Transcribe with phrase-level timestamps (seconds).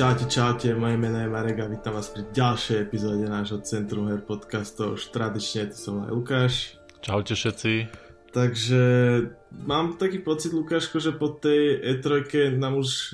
[0.00, 4.24] Čaute, čaute, moje meno je Marek a vítam vás pri ďalšej epizóde nášho Centrum Her
[4.24, 4.96] podcastov.
[4.96, 6.54] Už tradične, tu som aj Lukáš.
[7.04, 7.84] Čaute všetci.
[8.32, 8.80] Takže
[9.68, 13.12] mám taký pocit, Lukáško, že po tej E3 nám už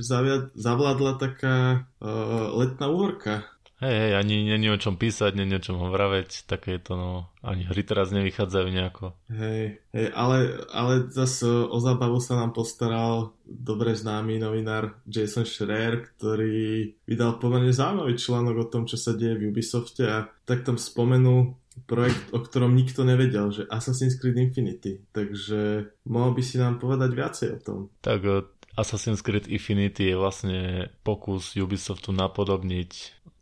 [0.54, 3.55] zavládla taká uh, letná úhorka.
[3.76, 7.10] Hej, hej, ani není o čom písať, není o čom hovraveť, také je to, no,
[7.44, 9.12] ani hry teraz nevychádzajú nejako.
[9.28, 16.08] Hej, hej ale, ale zase o zábavu sa nám postaral dobre známy novinár Jason Schreier,
[16.16, 20.80] ktorý vydal pomerne zaujímavý článok o tom, čo sa deje v Ubisofte a tak tam
[20.80, 21.52] spomenul
[21.84, 25.04] projekt, o ktorom nikto nevedel, že Assassin's Creed Infinity.
[25.12, 27.78] Takže mohol by si nám povedať viacej o tom.
[28.00, 28.40] Tak eh,
[28.80, 32.90] Assassin's Creed Infinity je vlastne pokus Ubisoftu napodobniť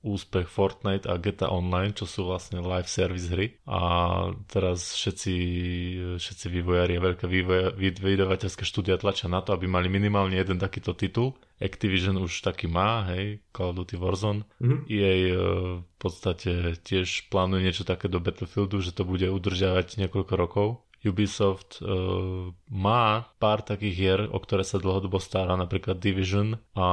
[0.05, 3.57] úspech Fortnite a GTA Online, čo sú vlastne live service hry.
[3.65, 3.81] A
[4.47, 5.37] teraz všetci,
[6.21, 7.25] všetci vývojári a veľké
[7.97, 11.33] vydavateľské štúdia tlačia na to, aby mali minimálne jeden takýto titul.
[11.57, 14.45] Activision už taký má, hej, Call of Duty Warzone.
[14.61, 14.81] Mm-hmm.
[14.93, 15.15] EA
[15.81, 20.69] v podstate tiež plánuje niečo také do Battlefieldu, že to bude udržiavať niekoľko rokov.
[21.05, 26.89] Ubisoft uh, má pár takých hier, o ktoré sa dlhodobo stará, napríklad Division a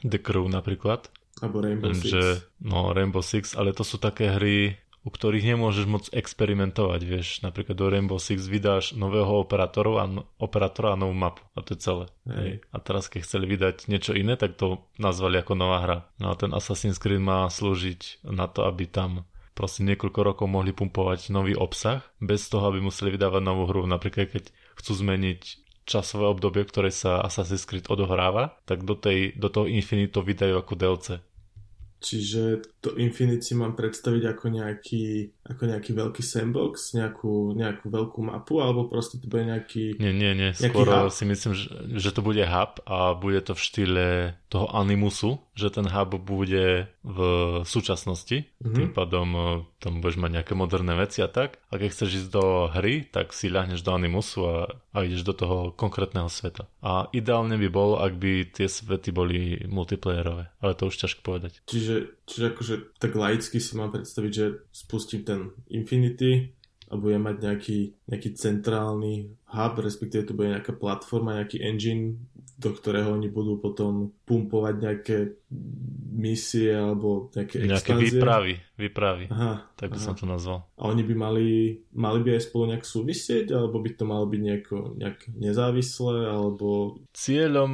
[0.00, 1.12] The Crew napríklad.
[1.44, 2.08] Alebo Rainbow Six.
[2.08, 2.24] Že,
[2.64, 7.44] no, Rainbow Six, ale to sú také hry, u ktorých nemôžeš moc experimentovať, vieš.
[7.44, 10.06] Napríklad do Rainbow Six vydáš nového operátora a,
[10.40, 11.44] operátora a novú mapu.
[11.52, 12.04] A to je celé.
[12.24, 12.64] Hej.
[12.72, 15.98] A teraz, keď chceli vydať niečo iné, tak to nazvali ako nová hra.
[16.16, 20.72] No a ten Assassin's Creed má slúžiť na to, aby tam proste niekoľko rokov mohli
[20.72, 23.84] pumpovať nový obsah, bez toho, aby museli vydávať novú hru.
[23.84, 24.44] Napríklad, keď
[24.80, 30.24] chcú zmeniť časové obdobie, ktoré sa Assassin's Creed odohráva, tak do, tej, do toho Infinito
[30.24, 31.06] vydajú ako DLC.
[32.00, 38.60] Čiže to Infinity mám predstaviť ako nejaký, ako nejaký veľký sandbox, nejakú, nejakú veľkú mapu,
[38.60, 40.52] alebo proste to bude nejaký Nie, nie, nie.
[40.52, 41.08] Skôr hub?
[41.08, 44.06] si myslím, že, že to bude hub a bude to v štýle
[44.52, 47.18] toho animusu, že ten hub bude v
[47.64, 48.76] súčasnosti, mm-hmm.
[48.76, 49.42] tým pádom e,
[49.80, 51.60] tam budeš mať nejaké moderné veci a tak.
[51.68, 54.56] A keď chceš ísť do hry, tak si ľahneš do animusu a,
[54.92, 56.64] a ideš do toho konkrétneho sveta.
[56.80, 61.60] A ideálne by bolo, ak by tie svety boli multiplayerové, ale to už ťažko povedať.
[61.68, 65.40] Čiže, čiže akože tak laicky si mám predstaviť, že spustím ten
[65.70, 66.54] Infinity
[66.90, 72.20] a bude mať nejaký, nejaký centrálny hub, respektíve to bude nejaká platforma, nejaký engine,
[72.60, 75.16] do ktorého oni budú potom pumpovať nejaké
[76.14, 77.74] misie alebo nejaké expanzie.
[77.74, 79.24] Nejaké výpravy, výpravy.
[79.28, 80.06] Aha, tak by aha.
[80.06, 80.64] som to nazval.
[80.78, 81.48] A oni by mali,
[81.92, 86.98] mali by aj spolu nejak súvisieť, alebo by to malo byť nejako, nejak nezávislé, alebo...
[87.10, 87.72] Cieľom,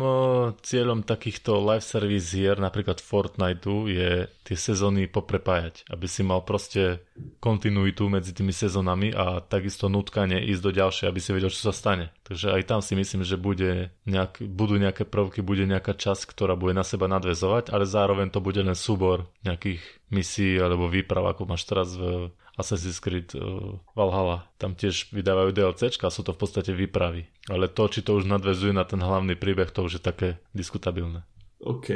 [0.64, 7.06] cieľom takýchto live service hier, napríklad Fortnite, je tie sezóny poprepájať, aby si mal proste
[7.38, 11.74] kontinuitu medzi tými sezónami a takisto nutkanie ísť do ďalšej, aby si vedel, čo sa
[11.76, 12.10] stane.
[12.26, 16.58] Takže aj tam si myslím, že bude nejak, budú nejaké prvky, bude nejaká časť, ktorá
[16.58, 21.46] bude na seba nadvezovať, ale zároveň to bude len súbor nejakých misií alebo výprav, ako
[21.46, 24.44] máš teraz v Assassin's Creed uh, Valhalla.
[24.60, 27.30] Tam tiež vydávajú DLCčka sú to v podstate výpravy.
[27.48, 31.24] Ale to, či to už nadvezuje na ten hlavný príbeh, to už je také diskutabilné.
[31.60, 31.92] OK,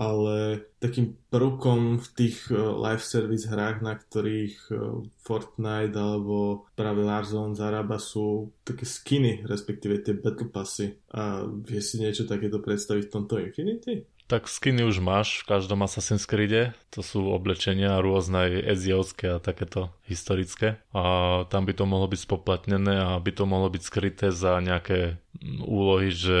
[0.00, 0.36] ale
[0.80, 7.52] takým prvkom v tých uh, live service hrách, na ktorých uh, Fortnite alebo práve Warzone
[7.52, 10.96] zarába sú také skiny, respektíve tie Battle Passy.
[11.12, 14.00] A vie si niečo takéto predstaviť v tomto Infinity?
[14.30, 16.72] Tak skiny už máš v každom Assassin's Creed.
[16.96, 20.80] To sú oblečenia rôzne eziovské a takéto historické.
[20.96, 25.20] A tam by to mohlo byť spoplatnené a by to mohlo byť skryté za nejaké
[25.60, 26.40] úlohy, že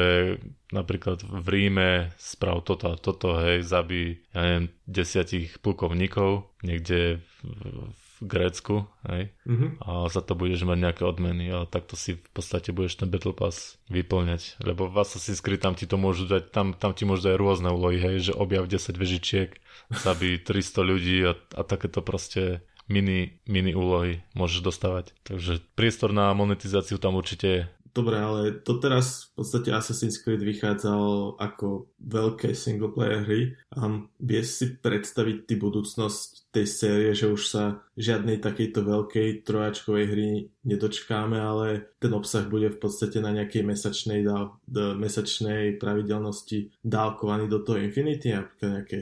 [0.72, 8.01] napríklad v Ríme sprav toto a toto, hej, zabí, ja neviem, desiatich plukovníkov niekde v
[8.22, 9.82] Grécku, hej, mm-hmm.
[9.82, 13.34] a za to budeš mať nejaké odmeny a takto si v podstate budeš ten Battle
[13.34, 17.28] Pass vyplňať, lebo v Assassin's Creed tam ti to môžu dať, tam, tam ti môžu
[17.28, 19.50] dať rôzne úlohy, hej, že objav 10 vežičiek,
[19.90, 25.16] zabí 300 ľudí a, a takéto proste mini, mini úlohy môžeš dostávať.
[25.26, 27.62] Takže priestor na monetizáciu tam určite je.
[27.92, 33.42] Dobre, ale to teraz v podstate Assassin's Creed vychádzal ako veľké singleplayer hry.
[33.76, 37.64] A vieš si predstaviť ty budúcnosť tej série, že už sa
[37.96, 40.30] žiadnej takejto veľkej trojačkovej hry
[40.68, 47.64] nedočkáme, ale ten obsah bude v podstate na nejakej mesačnej, dál, mesačnej pravidelnosti dávkovaný do
[47.64, 48.98] toho Infinity, napríklad nejaké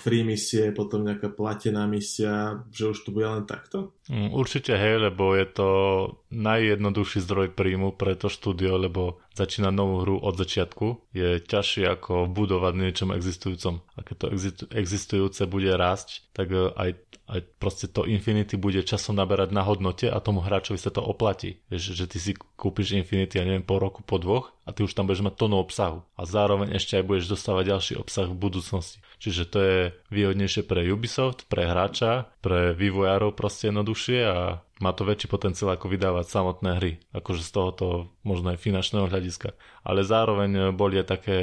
[0.00, 3.92] free misie, potom nejaká platená misia, že už to bude len takto?
[4.08, 5.70] Mm, určite hej, lebo je to
[6.32, 12.26] najjednoduchší zdroj príjmu pre to štúdio, lebo začínať novú hru od začiatku je ťažšie ako
[12.26, 13.78] budovať niečom existujúcom.
[13.94, 14.26] A keď to
[14.74, 16.90] existujúce bude rásť, tak e, aj,
[17.30, 21.62] aj proste to Infinity bude časom naberať na hodnote a tomu hráčovi sa to oplatí.
[21.70, 24.92] Vieš, že ty si kúpiš Infinity, ja neviem, po roku, po dvoch a ty už
[24.92, 29.00] tam budeš mať tonu obsahu a zároveň ešte aj budeš dostávať ďalší obsah v budúcnosti.
[29.16, 29.78] Čiže to je
[30.12, 35.88] výhodnejšie pre Ubisoft, pre hráča, pre vývojárov proste jednoduchšie a má to väčší potenciál ako
[35.88, 37.86] vydávať samotné hry, akože z tohoto
[38.22, 39.56] možno aj finančného hľadiska.
[39.82, 41.40] Ale zároveň boli aj také,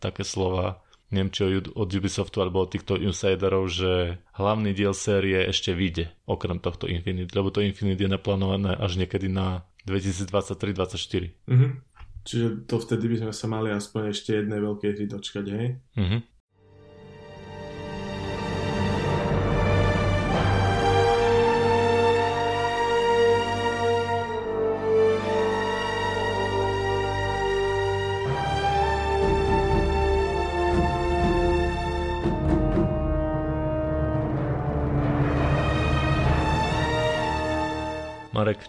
[0.00, 0.80] také slova,
[1.12, 6.62] neviem či od Ubisoftu alebo od týchto insiderov, že hlavný diel série ešte vyjde, okrem
[6.62, 11.34] tohto Infinite, lebo to Infinite je naplánované až niekedy na 2023-2024.
[11.50, 11.70] Mm-hmm.
[12.24, 15.68] Čiže to vtedy by sme sa mali aspoň ešte jednej veľkej hry dočkať, hej?
[15.96, 16.20] Mm-hmm.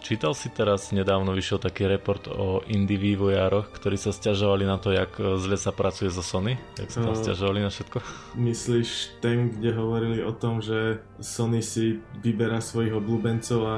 [0.02, 4.90] Čítal si teraz, nedávno vyšiel taký report o indie vývojároch, ktorí sa stiažovali na to,
[4.90, 6.58] jak zle sa pracuje zo Sony?
[6.76, 7.98] Jak sa tam uh, stiažovali na všetko?
[8.34, 13.76] Myslíš ten, kde hovorili o tom, že Sony si vyberá svojich obľúbencov a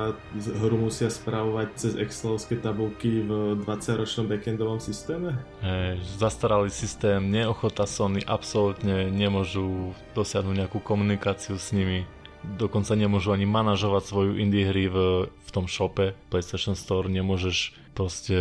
[0.64, 5.36] hru musia správovať cez Excelovské tabulky v 20-ročnom backendovom systéme?
[5.60, 12.08] Hej, zastaralý systém, neochota Sony, absolútne nemôžu dosiahnuť nejakú komunikáciu s nimi
[12.56, 14.96] dokonca nemôžu ani manažovať svoju indie hry v,
[15.28, 18.38] v tom shope PlayStation Store, nemôžeš proste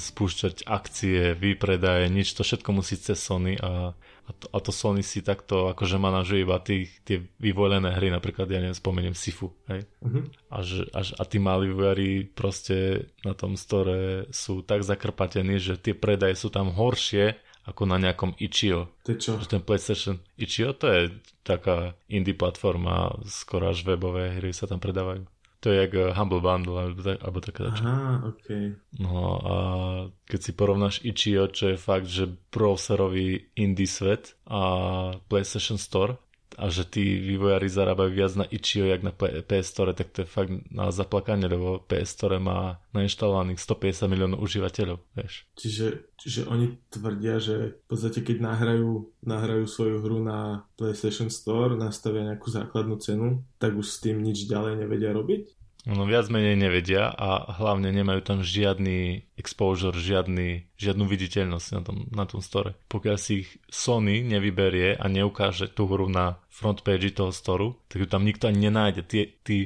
[0.00, 5.04] spúšťať akcie, výpredaje, nič, to všetko musí cez Sony a, a, to, a to Sony
[5.04, 9.84] si takto akože manažuje iba tých, tie vyvolené hry, napríklad ja neviem, spomeniem Sifu, hej?
[10.00, 10.24] Uh-huh.
[10.48, 15.76] A, že, a, a tí malí vývojári proste na tom store sú tak zakrpatení, že
[15.76, 18.92] tie predaje sú tam horšie ako na nejakom Ichio.
[19.08, 19.40] To čo?
[19.40, 21.02] Že ten PlayStation Ichio to je
[21.44, 25.24] taká indie platforma, skoro až webové hry sa tam predávajú.
[25.64, 28.46] To je jak eh, Humble Bundle alebo, alebo také Aha, ok.
[29.00, 29.56] No a
[30.28, 34.60] keď si porovnáš Ichio, čo je fakt, že browserový indie svet a
[35.24, 36.20] PlayStation Store,
[36.58, 40.28] a že tí vývojári zarábajú viac na Ichio, jak na PS Store, tak to je
[40.28, 45.44] fakt na zaplakanie, lebo PS Store má nainštalovaných 150 miliónov užívateľov, vieš.
[45.58, 51.74] Čiže, čiže oni tvrdia, že v podstate keď nahrajú, nahrajú svoju hru na PlayStation Store,
[51.74, 55.63] nastavia nejakú základnú cenu, tak už s tým nič ďalej nevedia robiť?
[55.84, 61.96] No viac menej nevedia a hlavne nemajú tam žiadny exposure, žiadny, žiadnu viditeľnosť na tom,
[62.08, 62.72] na tom store.
[62.88, 68.00] Pokiaľ si ich Sony nevyberie a neukáže tú hru na front page toho storu, tak
[68.00, 69.02] ju tam nikto ani nenájde.
[69.04, 69.56] Tí, tí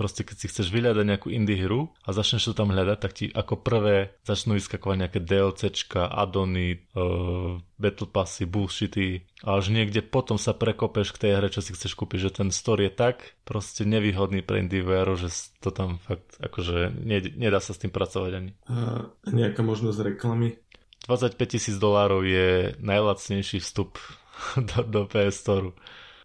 [0.00, 3.28] Proste keď si chceš vyhľadať nejakú indie hru a začneš to tam hľadať, tak ti
[3.28, 10.40] ako prvé začnú vyskakovať nejaké DLCčka, addony, uh, battle passy, bullshity a až niekde potom
[10.40, 13.84] sa prekopeš k tej hre, čo si chceš kúpiť, že ten store je tak proste
[13.84, 14.80] nevýhodný pre indie
[15.20, 15.28] že
[15.60, 16.96] to tam fakt akože
[17.36, 18.56] nedá sa s tým pracovať ani.
[18.72, 20.56] A nejaká možnosť reklamy?
[21.04, 24.00] 25 tisíc dolárov je najlacnejší vstup
[24.72, 25.76] do, do PS Store.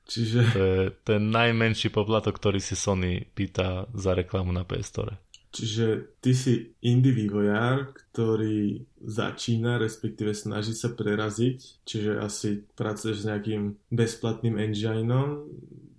[0.05, 0.39] Čiže...
[0.53, 5.15] To je ten najmenší poplatok, ktorý si Sony pýta za reklamu na PS Store.
[5.55, 13.27] Čiže ty si indie vývojár, ktorý začína, respektíve snaží sa preraziť, čiže asi pracuješ s
[13.31, 15.47] nejakým bezplatným engineom,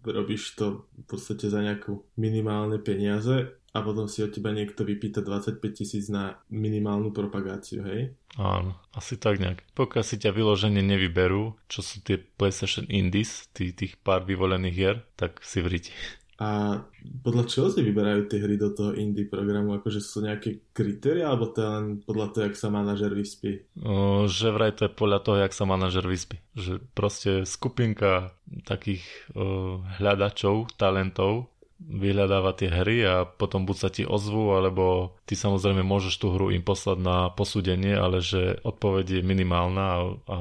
[0.04, 5.20] robíš to v podstate za nejakú minimálne peniaze a potom si od teba niekto vypýta
[5.20, 8.16] 25 tisíc na minimálnu propagáciu, hej?
[8.40, 9.64] Áno, asi tak nejak.
[9.76, 14.96] Pokiaľ si ťa vyložene nevyberú, čo sú tie PlayStation Indies, tý, tých pár vyvolených hier,
[15.20, 15.92] tak si vriti.
[16.36, 16.84] A
[17.24, 19.72] podľa čoho si vyberajú tie hry do toho indie programu?
[19.80, 23.64] Akože sú nejaké kritéria, alebo to je len podľa toho, jak sa manažer vyspí?
[23.80, 26.36] O, že vraj to je podľa toho, jak sa manažer vyspí.
[26.52, 28.36] Že proste skupinka
[28.68, 29.00] takých
[29.32, 35.84] o, hľadačov, talentov vyhľadáva tie hry a potom buď sa ti ozvú, alebo ty samozrejme
[35.84, 40.36] môžeš tú hru im poslať na posúdenie, ale že odpoveď je minimálna a, a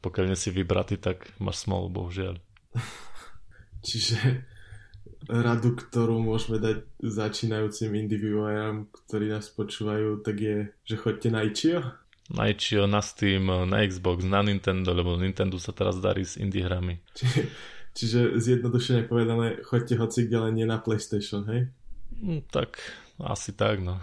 [0.00, 2.40] pokiaľ nie si vybratý, tak máš smolu, bohužiaľ.
[3.88, 4.44] Čiže
[5.28, 11.80] radu, ktorú môžeme dať začínajúcim individuárom, ktorí nás počúvajú, tak je, že chodte na Ichio?
[12.32, 16.64] Na Ichio, na Steam, na Xbox, na Nintendo, lebo Nintendo sa teraz darí s indie
[16.64, 17.00] hrami.
[17.16, 17.40] Čiže
[17.94, 21.70] Čiže zjednodušene povedané, choďte hoci kde, len nie na PlayStation, hej?
[22.18, 22.82] Mm, tak,
[23.22, 24.02] asi tak, no.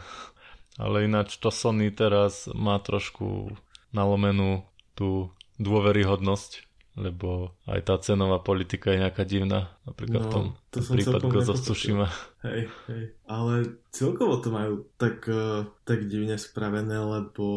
[0.80, 3.52] Ale ináč to Sony teraz má trošku
[3.92, 4.64] nalomenú
[4.96, 10.80] tú dôveryhodnosť, lebo aj tá cenová politika je nejaká divná, napríklad no, v tom to
[10.84, 12.08] prípad Ghost of Tsushima.
[12.44, 13.04] Hej, hej.
[13.28, 17.48] Ale celkovo to majú tak, uh, tak divne spravené, lebo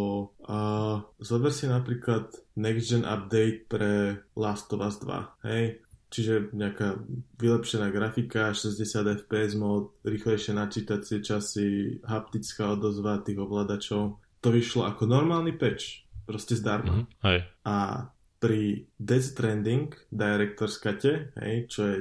[0.47, 5.83] uh, zober si napríklad Next Gen Update pre Last of Us 2, hej?
[6.15, 7.03] Čiže nejaká
[7.43, 14.23] vylepšená grafika, 60 fps mod, rýchlejšie načítacie časy, haptická odozva tých ovládačov.
[14.23, 16.07] To vyšlo ako normálny patch.
[16.23, 17.03] proste zdarma.
[17.03, 17.27] Mm-hmm.
[17.27, 17.39] Hej.
[17.67, 17.75] A
[18.45, 21.01] pri Death Stranding Director's Cut,
[21.41, 21.97] hej, čo je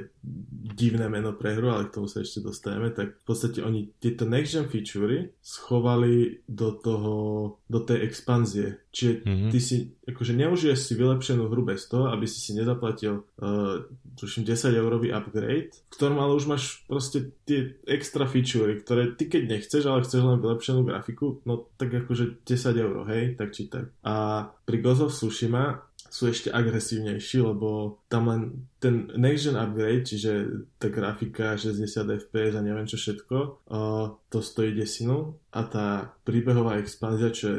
[0.76, 4.28] divné meno pre hru, ale k tomu sa ešte dostaneme, tak v podstate oni tieto
[4.28, 7.16] next gen featurey schovali do toho,
[7.64, 8.76] do tej expanzie.
[8.92, 9.50] Čiže mm-hmm.
[9.56, 14.46] ty si, akože neužiješ si vylepšenú hru bez toho, aby si si nezaplatil uh, tuším
[14.46, 19.42] 10 eurový upgrade, v ktorom ale už máš proste tie extra featurey, ktoré ty keď
[19.50, 23.90] nechceš, ale chceš len vylepšenú grafiku, no tak akože 10 eur, hej, tak či tak.
[24.06, 30.06] A pri Ghost of Tsushima sú ešte agresívnejší, lebo tam len ten next gen upgrade,
[30.06, 31.90] čiže tá grafika 60
[32.30, 37.58] fps a neviem čo všetko, uh, to stojí desinu a tá príbehová expanzia, čo je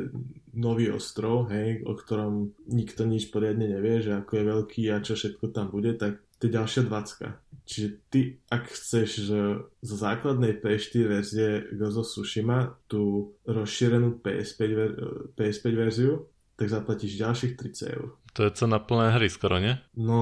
[0.55, 5.19] nový ostrov, hej, o ktorom nikto nič poriadne nevie, že ako je veľký a čo
[5.19, 7.65] všetko tam bude, tak to je ďalšia 20.
[7.65, 8.21] Čiže ty,
[8.53, 9.39] ak chceš že
[9.81, 14.97] zo základnej PS4 verzie Ghost of Tsushima tú rozšírenú PS5, ver-
[15.33, 18.07] PS5 verziu, tak zaplatíš ďalších 30 eur.
[18.35, 19.79] To je cena plné hry skoro, nie?
[19.95, 20.19] No,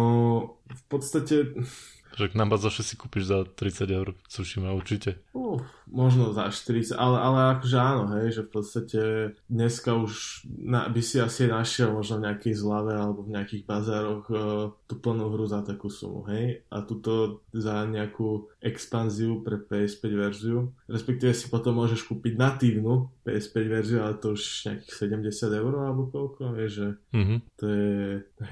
[0.70, 1.51] v podstate
[2.13, 5.17] že nám bazoše si kúpiš za 30 eur Tsushima určite.
[5.34, 5.58] Uh,
[5.89, 9.01] možno za 40, ale, ale akože áno, hej, že v podstate
[9.50, 14.25] dneska už na, by si asi našiel možno v nejakej zlave alebo v nejakých bazároch
[14.29, 16.62] uh, tú plnú hru za takú sumu, hej.
[16.70, 23.55] A tuto za nejakú expanziu pre PS5 verziu, respektíve si potom môžeš kúpiť natívnu PS5
[23.67, 24.93] verziu, ale to už nejakých
[25.29, 27.39] 70 eur alebo koľko, vieš, že mm-hmm.
[27.58, 27.98] to je,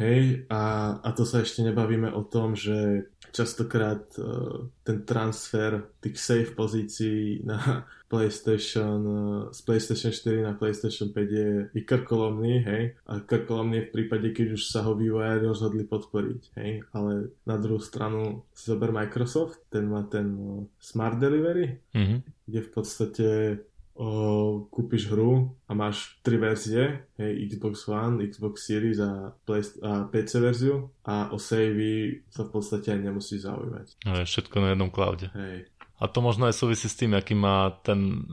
[0.01, 0.61] hej, a,
[0.99, 7.41] a to sa ešte nebavíme o tom, že častokrát uh, ten transfer tých save pozícií
[7.47, 13.81] na PlayStation, uh, z PlayStation 4 na PlayStation 5 je, je krkolomný, hej, a krkolomný
[13.81, 18.43] je v prípade, keď už sa ho vývojári rozhodli podporiť, hej, ale na druhú stranu
[18.51, 22.19] zober Microsoft, ten má ten uh, Smart Delivery, mm-hmm.
[22.51, 23.27] kde v podstate
[23.95, 30.07] o, kúpiš hru a máš tri verzie, hej, Xbox One, Xbox Series a, Play, a
[30.07, 33.87] PC verziu a o savey sa v podstate ani nemusíš zaujímať.
[34.07, 35.27] Ale všetko na jednom cloude.
[35.31, 35.69] Hej.
[36.01, 38.25] A to možno aj súvisí s tým, aký má ten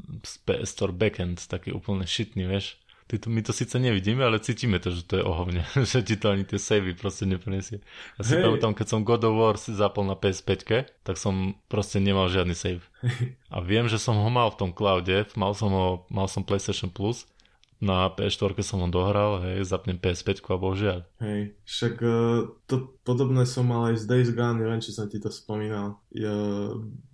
[0.49, 4.77] PS Store backend, taký úplne šitný, vieš Ty to, my to síce nevidíme, ale cítime
[4.77, 5.65] to, že to je ohovne.
[5.91, 7.81] že ti to ani tie savey proste neprinesie.
[8.21, 8.45] Ja si hey.
[8.45, 12.53] pamätám, keď som God of War si zapol na PS5, tak som proste nemal žiadny
[12.53, 12.85] save.
[13.55, 16.93] A viem, že som ho mal v tom cloude, mal som ho, mal som PlayStation
[16.93, 17.25] Plus
[17.79, 20.99] na PS4 som ho dohral, hej, zapnem PS5 a bohužiaľ.
[21.23, 25.23] Hej, však uh, to podobné som mal aj z Days Gone, neviem, či som ti
[25.23, 26.03] to spomínal.
[26.11, 26.35] Ja,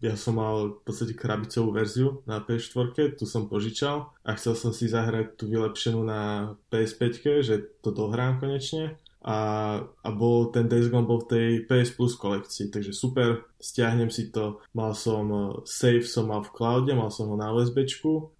[0.01, 4.73] ja som mal v podstate krabicovú verziu na PS4, tu som požičal a chcel som
[4.73, 7.55] si zahrať tú vylepšenú na PS5, že
[7.85, 12.69] to dohrám konečne a, a bol ten Days Gone bol v tej PS Plus kolekcii,
[12.69, 17.33] takže super, stiahnem si to, mal som uh, save som mal v cloude, mal som
[17.33, 17.89] ho na USB,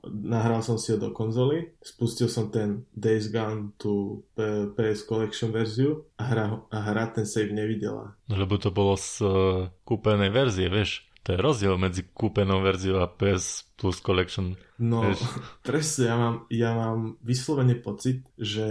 [0.05, 4.29] nahral som si ho do konzoly, spustil som ten Days Gone tú
[4.77, 8.13] PS Collection verziu a hra, a hra ten save nevidela.
[8.29, 11.09] No, lebo to bolo z uh, kúpenej verzie, vieš?
[11.25, 14.61] To je rozdiel medzi kúpenou verziou a PS Plus Collection.
[14.77, 15.25] No, vieš?
[15.67, 18.69] presne, ja mám, ja mám vyslovene pocit, že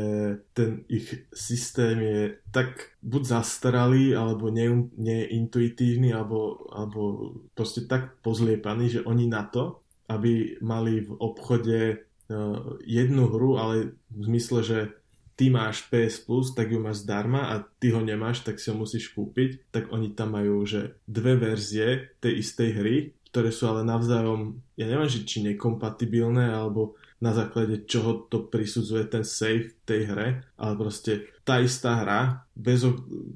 [0.53, 2.19] ten ich systém je
[2.53, 9.81] tak buď zastaralý, alebo ne, neintuitívny, alebo, alebo proste tak pozliepaný, že oni na to,
[10.13, 14.79] aby mali v obchode uh, jednu hru, ale v zmysle, že
[15.34, 18.75] ty máš PS Plus, tak ju máš zdarma a ty ho nemáš, tak si ho
[18.78, 22.96] musíš kúpiť, tak oni tam majú, že dve verzie tej istej hry,
[23.34, 29.24] ktoré sú ale navzájom, ja neviem, či nekompatibilné, alebo na základe čoho to prisudzuje ten
[29.24, 32.84] save tej hre, ale proste tá istá hra, bez,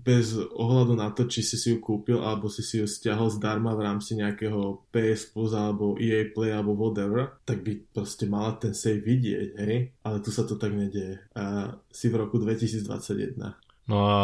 [0.03, 3.71] bez ohľadu na to, či si si ju kúpil, alebo si si ju stiahol zdarma
[3.79, 8.75] v rámci nejakého PS Plus, alebo EA Play, alebo whatever, tak by proste mala ten
[8.75, 9.95] save vidieť, hej?
[10.03, 11.23] Ale tu sa to tak nedieje.
[11.39, 13.39] A si v roku 2021.
[13.87, 14.19] No a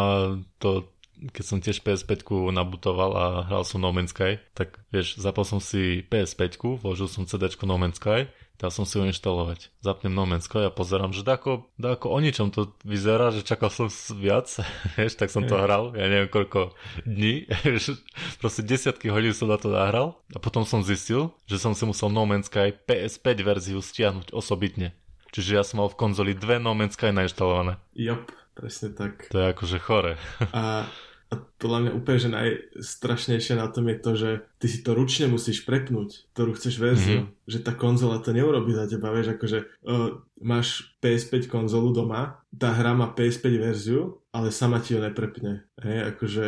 [0.60, 0.92] to
[1.24, 5.64] keď som tiež PS5 nabutoval a hral som No Man's Sky, tak vieš, zapol som
[5.64, 8.28] si PS5, vložil som CD No Man's Sky
[8.64, 9.76] dal som si ho inštalovať.
[9.84, 13.68] Zapnem No Man's Sky a pozerám, že dáko, dáko o ničom to vyzerá, že čakal
[13.68, 14.48] som viac,
[14.96, 16.72] vieš, tak som to hral, ja neviem koľko
[17.04, 17.52] dní,
[18.42, 22.08] proste desiatky hodín som na to nahral a potom som zistil, že som si musel
[22.08, 24.96] No Man's Sky PS5 verziu stiahnuť osobitne.
[25.36, 27.82] Čiže ja som mal v konzoli dve No Man's Sky nainštalované.
[28.00, 29.28] Jop, presne tak.
[29.34, 30.14] To je akože chore.
[30.56, 30.88] A
[31.34, 34.30] a podľa mňa úplne, že najstrašnejšie na tom je to, že
[34.62, 37.26] ty si to ručne musíš prepnúť, ktorú chceš verziu.
[37.26, 37.50] Mm-hmm.
[37.50, 39.60] Že tá konzola to neurobi za teba, vieš, akože
[39.90, 45.66] uh, máš PS5 konzolu doma, tá hra má PS5 verziu, ale sama ti ho neprepne.
[45.82, 46.46] Hej, akože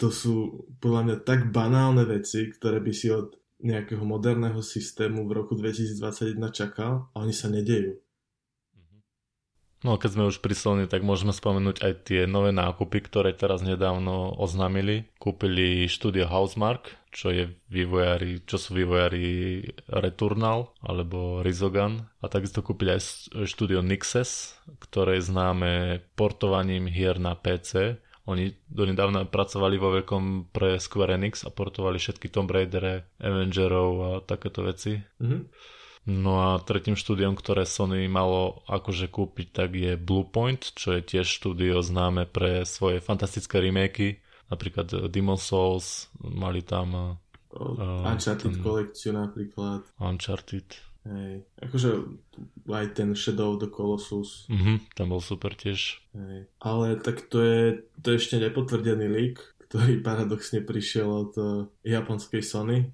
[0.00, 5.32] to sú podľa mňa tak banálne veci, ktoré by si od nejakého moderného systému v
[5.32, 7.96] roku 2021 čakal a oni sa nedejú.
[9.84, 10.56] No keď sme už pri
[10.88, 15.04] tak môžeme spomenúť aj tie nové nákupy, ktoré teraz nedávno oznámili.
[15.20, 22.96] Kúpili štúdio Housemark, čo je vývojári, čo sú vývojári Returnal alebo Rizogan a takisto kúpili
[22.96, 28.00] aj štúdio Nixes, ktoré je známe portovaním hier na PC.
[28.26, 34.10] Oni donedávna pracovali vo veľkom pre Square Enix a portovali všetky Tomb Raider, Avengerov a
[34.20, 34.98] takéto veci.
[34.98, 35.40] Mm-hmm.
[36.06, 41.26] No a tretím štúdiom, ktoré Sony malo akože kúpiť, tak je Bluepoint, čo je tiež
[41.26, 47.18] štúdio známe pre svoje fantastické remakey, napríklad Demon Souls, mali tam...
[47.50, 48.62] Uh, Uncharted ten...
[48.62, 49.82] kolekciu napríklad.
[49.98, 50.78] Uncharted.
[51.06, 51.90] Hej, akože
[52.66, 54.46] aj ten Shadow of the Colossus.
[54.50, 56.02] Mhm, tam bol super tiež.
[56.14, 56.50] Hej.
[56.58, 59.38] Ale tak to je, to je ešte nepotvrdený leak,
[59.70, 62.90] ktorý paradoxne prišiel od uh, japonskej Sony.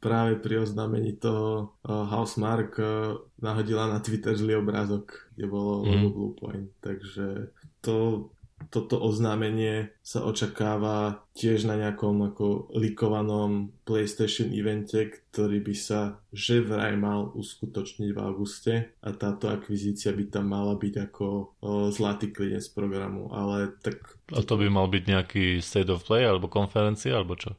[0.00, 5.86] Práve pri oznámení toho uh, Housemark uh, nahodila na Twitter zlý obrázok, kde bolo mm.
[5.86, 6.72] logo Bluepoint.
[6.80, 7.52] Takže
[7.84, 8.28] to,
[8.68, 16.60] toto oznámenie sa očakáva tiež na nejakom ako likovanom PlayStation evente, ktorý by sa že
[16.60, 21.42] vraj mal uskutočniť v auguste a táto akvizícia by tam mala byť ako o,
[21.88, 24.20] zlatý klinec programu, ale tak...
[24.36, 27.56] A to by mal byť nejaký state of play alebo konferencia alebo čo?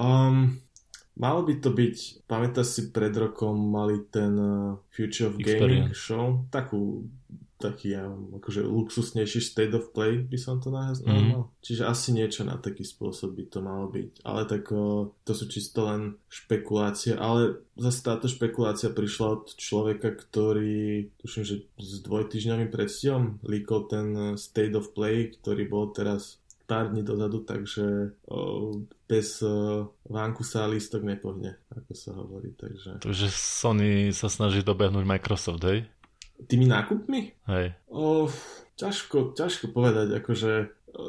[0.00, 0.64] Um,
[1.14, 5.94] Malo by to byť, pamätáš si pred rokom mali ten uh, Future of Gaming Experience.
[5.94, 7.06] show, takú
[7.64, 11.16] taký ja, akože luxusnejší state of play by som to nazval.
[11.16, 11.42] Mm-hmm.
[11.64, 14.20] Čiže asi niečo na taký spôsob by to malo byť.
[14.26, 20.12] Ale tak uh, to sú čisto len špekulácie, ale zase táto špekulácia prišla od človeka,
[20.12, 26.43] ktorý tuším, že s dvojtyžňovým predstihom líkol ten uh, state of play, ktorý bol teraz
[26.64, 28.16] pár dní dozadu, takže
[29.04, 29.44] bez
[30.08, 32.56] vánku sa lístok nepohne, ako sa hovorí.
[32.56, 33.04] Takže...
[33.04, 35.84] takže Sony sa snaží dobehnúť Microsoft, hej?
[36.48, 37.46] Tými nákupmi?
[37.46, 37.78] Hej.
[37.92, 38.26] O,
[38.74, 40.52] ťažko, ťažko povedať, akože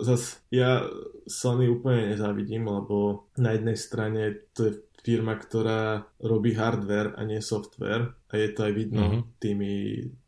[0.06, 0.86] zas ja
[1.26, 4.74] Sony úplne nezávidím, lebo na jednej strane to je
[5.06, 9.24] firma, ktorá robí hardware a nie software a je to aj vidno mm-hmm.
[9.40, 9.72] tými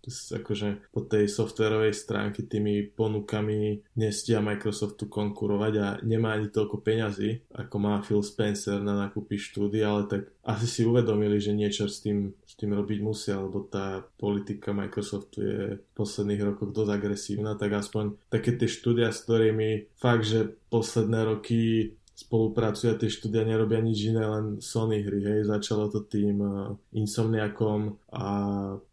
[0.08, 7.44] akože po tej softwarovej stránke tými ponukami nestia Microsoftu konkurovať a nemá ani toľko peňazí,
[7.52, 12.00] ako má Phil Spencer na nákupy štúdy, ale tak asi si uvedomili, že niečo s
[12.00, 17.60] tým, s tým robiť musia, lebo tá politika Microsoftu je v posledných rokoch dosť agresívna,
[17.60, 23.46] tak aspoň také tie štúdia, s ktorými fakt, že posledné roky spolupracujú a tie štúdia
[23.46, 28.28] nerobia nič iné, len Sony hry, hej, začalo to tým uh, Insomniakom a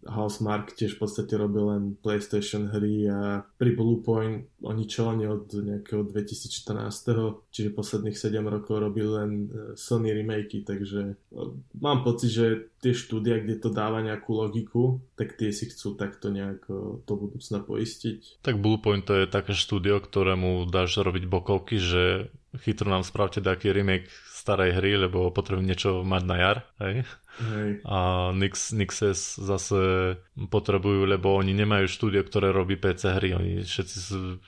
[0.04, 5.48] Housemark tiež v podstate robil len PlayStation hry a pri Bluepoint oni čo oni od
[5.56, 7.48] nejakého 2014.
[7.48, 11.48] čiže posledných 7 rokov robili len uh, Sony remakey, takže uh,
[11.80, 12.46] mám pocit, že
[12.84, 16.68] tie štúdia, kde to dáva nejakú logiku, tak tie si chcú takto nejak
[17.08, 18.44] to budúcna poistiť.
[18.44, 22.28] Tak Bluepoint to je také štúdio, ktorému dáš robiť bokovky, že
[22.60, 27.08] chytro nám spravte taký remake starej hry, lebo potrebujem niečo mať na jar, hej?
[27.40, 27.70] hej.
[27.88, 33.96] A Nix, Nixes zase potrebujú, lebo oni nemajú štúdio, ktoré robí PC hry, oni všetci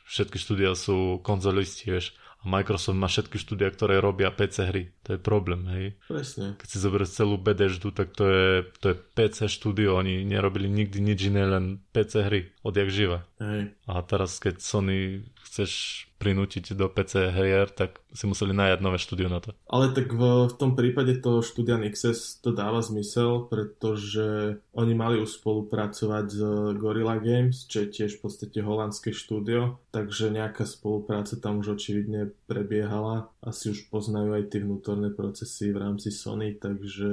[0.05, 2.12] všetky štúdia sú konzolisti, vieš.
[2.46, 4.82] Microsoft má všetky štúdia, ktoré robia PC hry.
[5.02, 5.87] To je problém, hej.
[6.06, 6.54] Presne.
[6.62, 9.98] Keď si zoberieš celú Bethesdu, tak to je, to je PC štúdio.
[9.98, 12.40] Oni nerobili nikdy nič iné, len PC hry.
[12.66, 13.22] Odjak živa.
[13.38, 13.79] Hej.
[13.87, 19.29] A teraz, keď Sony chceš prinútiť do PC hier, tak si museli najať nové štúdio
[19.29, 19.52] na to.
[19.68, 25.20] Ale tak v, v tom prípade toho štúdia Nixes to dáva zmysel, pretože oni mali
[25.20, 26.40] už spolupracovať s
[26.81, 32.33] Gorilla Games, čo je tiež v podstate holandské štúdio, takže nejaká spolupráca tam už očividne
[32.48, 33.29] prebiehala.
[33.44, 37.09] Asi už poznajú aj tie vnútorné procesy v rámci Sony, takže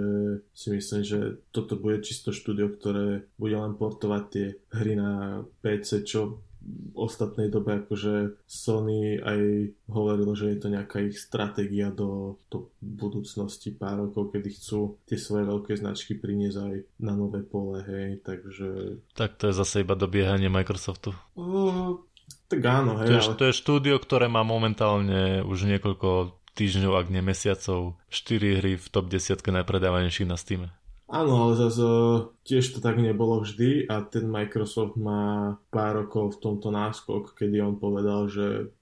[0.55, 1.19] si myslím, že
[1.51, 6.41] toto bude čisto štúdio, ktoré bude len portovať tie hry na PC, čo
[6.95, 13.75] ostatnej dobe akože Sony aj hovorilo, že je to nejaká ich stratégia do, do budúcnosti
[13.75, 18.99] pár rokov, kedy chcú tie svoje veľké značky priniesť aj na nové pole, hej, takže...
[19.17, 21.11] Tak to je zase iba dobiehanie Microsoftu.
[21.35, 21.99] Uh,
[22.47, 23.07] tak áno, hej.
[23.11, 23.35] To je, ale...
[23.35, 28.85] to je štúdio, ktoré má momentálne už niekoľko týždňov, ak nie mesiacov, 4 hry v
[28.87, 30.69] top 10 najpredávanejších na Steam.
[31.13, 31.85] Áno, ale zase
[32.41, 37.61] tiež to tak nebolo vždy a ten Microsoft má pár rokov v tomto náskok, kedy
[37.61, 38.73] on povedal, že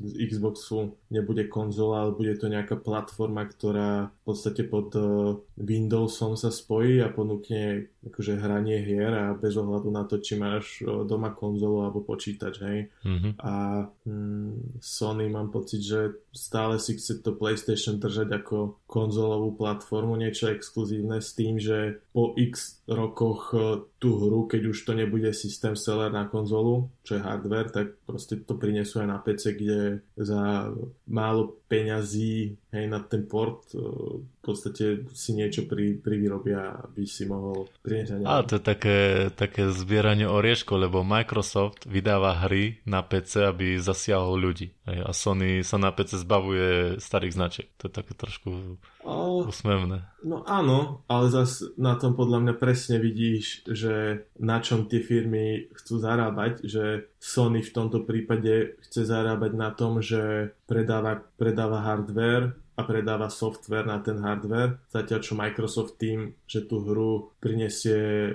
[0.00, 6.34] z Xboxu nebude konzola, ale bude to nejaká platforma, ktorá v podstate pod uh, Windowsom
[6.34, 11.06] sa spojí a ponúkne akože hranie hier a bez ohľadu na to, či máš uh,
[11.06, 12.78] doma konzolu alebo počítač, hej.
[13.06, 13.32] Mm-hmm.
[13.38, 20.18] A mm, Sony mám pocit, že stále si chce to PlayStation držať ako konzolovú platformu,
[20.18, 25.28] niečo exkluzívne s tým, že po X rokoch e, tú hru, keď už to nebude
[25.36, 30.00] systém seller na konzolu, čo je hardware, tak proste to prinesú aj na PC, kde
[30.16, 30.72] za
[31.04, 37.30] málo peňazí hej, na ten port e, v podstate si niečo pri, privyrobia, aby si
[37.30, 38.26] mohol priniesť.
[38.26, 38.98] A to je také,
[39.30, 44.74] také zbieranie orieškov, lebo Microsoft vydáva hry na PC, aby zasiahol ľudí.
[44.90, 47.68] Hej, a Sony sa na PC zbavuje starých značiek.
[47.78, 49.14] To je také trošku o...
[49.46, 50.10] usmevné.
[50.26, 55.70] No áno, ale zase na tom podľa mňa presne vidíš, že na čom tie firmy
[55.72, 56.84] chcú zarábať, že
[57.20, 63.82] Sony v tomto prípade chce zarábať na tom, že predáva, predáva hardware a predáva software
[63.82, 67.98] na ten hardware, zatiaľ čo Microsoft tým, že tú hru prinesie
[68.30, 68.32] e,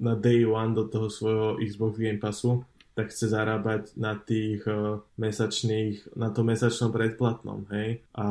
[0.00, 2.64] na day one do toho svojho Xbox Game Passu,
[2.98, 8.02] tak chce zarábať na tých uh, mesačných, na tom mesačnom predplatnom, hej.
[8.18, 8.26] A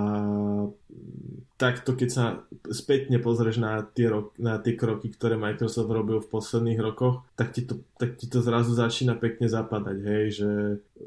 [1.56, 2.25] takto, keď sa
[2.67, 7.56] spätne pozrieš na tie, rok, na tie kroky, ktoré Microsoft robil v posledných rokoch, tak
[7.56, 10.49] ti to, tak ti to zrazu začína pekne zapadať, hej, že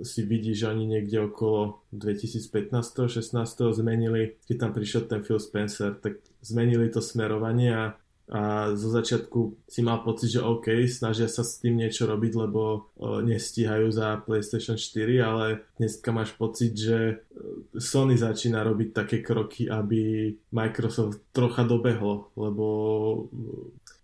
[0.08, 3.36] si vidíš, že oni niekde okolo 2015-16
[3.76, 7.84] zmenili, keď tam prišiel ten Phil Spencer, tak zmenili to smerovanie a
[8.30, 12.94] a zo začiatku si mal pocit, že OK, snažia sa s tým niečo robiť, lebo
[13.26, 17.26] nestíhajú za PlayStation 4, ale dneska máš pocit, že
[17.74, 22.66] Sony začína robiť také kroky, aby Microsoft trocha dobehlo, lebo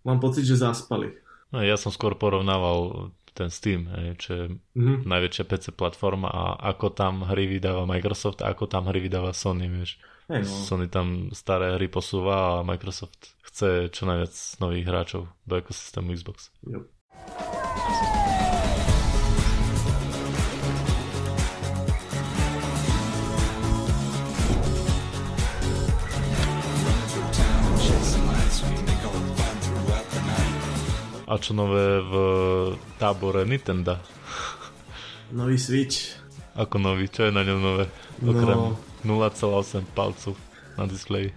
[0.03, 1.15] mám pocit, že zaspali.
[1.55, 3.87] No, ja som skôr porovnával ten Steam,
[4.19, 5.07] čo je mm-hmm.
[5.07, 6.43] najväčšia PC platforma a
[6.75, 9.95] ako tam hry vydáva Microsoft a ako tam hry vydáva Sony, vieš.
[10.27, 10.51] Hey no.
[10.51, 16.51] Sony tam staré hry posúva a Microsoft chce čo najviac nových hráčov do ekosystému Xbox.
[16.67, 16.83] Yep.
[31.23, 32.13] A čo nové v
[32.99, 33.95] tábore Nintendo?
[35.31, 36.19] Nový Switch.
[36.59, 37.07] Ako nový?
[37.07, 37.87] Čo je na ňom nové?
[38.19, 38.75] Okrem no,
[39.07, 40.35] 0,8 palcu
[40.75, 41.31] na displeji.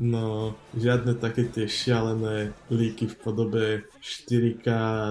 [0.00, 3.64] No, žiadne také tie šialené líky v podobe
[4.00, 4.66] 4K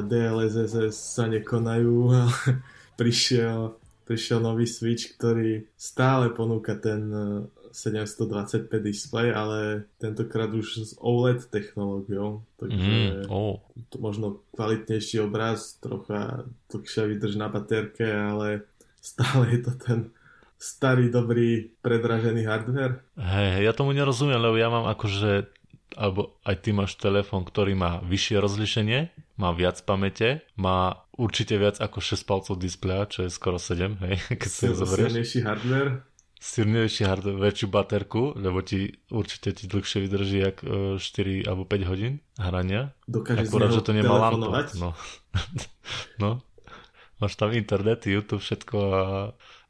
[0.10, 2.66] DLSS sa nekonajú, ale
[2.98, 3.78] prišiel,
[4.10, 7.08] prišiel nový Switch, ktorý stále ponúka ten
[7.72, 13.62] 720p eh, display, ale tentokrát už s OLED technológiou, takže mm, oh.
[13.94, 18.66] to možno kvalitnejší obraz, trocha dlhšia vydrž na baterke, ale
[18.98, 20.00] stále je to ten
[20.62, 23.02] starý, dobrý, predražený hardware?
[23.18, 25.50] Hej, ja tomu nerozumiem, lebo ja mám akože
[25.98, 29.00] alebo aj ty máš telefón, ktorý má vyššie rozlišenie,
[29.36, 34.16] má viac pamäte, má určite viac ako 6 palcov displeja, čo je skoro 7, hej,
[34.40, 35.12] keď si ho zoberieš.
[35.12, 35.92] Silnejší hardware.
[36.42, 41.92] Silnejší hardware, väčšiu baterku, lebo ti určite ti dlhšie vydrží jak 4 e, alebo 5
[41.92, 42.96] hodín hrania.
[43.06, 44.50] Dokáže Akurát, že to nemá lampu.
[44.80, 44.96] No.
[46.24, 46.42] no.
[47.22, 49.04] Máš tam internet, YouTube, všetko a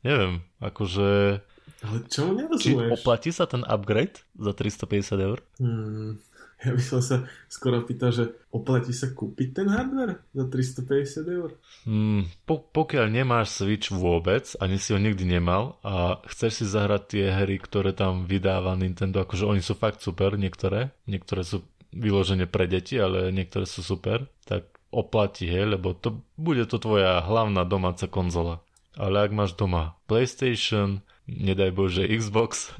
[0.06, 1.42] neviem, akože...
[1.82, 2.62] Ale čo nerozumieš?
[2.62, 5.42] Či oplatí sa ten upgrade za 350 eur?
[5.58, 6.22] Hmm,
[6.66, 11.50] ja by som sa skoro pýtal, že oplatí sa kúpiť ten hardware za 350 eur?
[11.90, 17.02] Hmm, po, pokiaľ nemáš Switch vôbec, ani si ho nikdy nemal a chceš si zahrať
[17.10, 22.48] tie hry, ktoré tam vydáva Nintendo, akože oni sú fakt super, niektoré, niektoré sú vyložené
[22.48, 27.64] pre deti, ale niektoré sú super, tak oplatí, hej, lebo to bude to tvoja hlavná
[27.64, 28.60] domáca konzola
[28.98, 32.76] ale ak máš doma PlayStation, nedaj Bože Xbox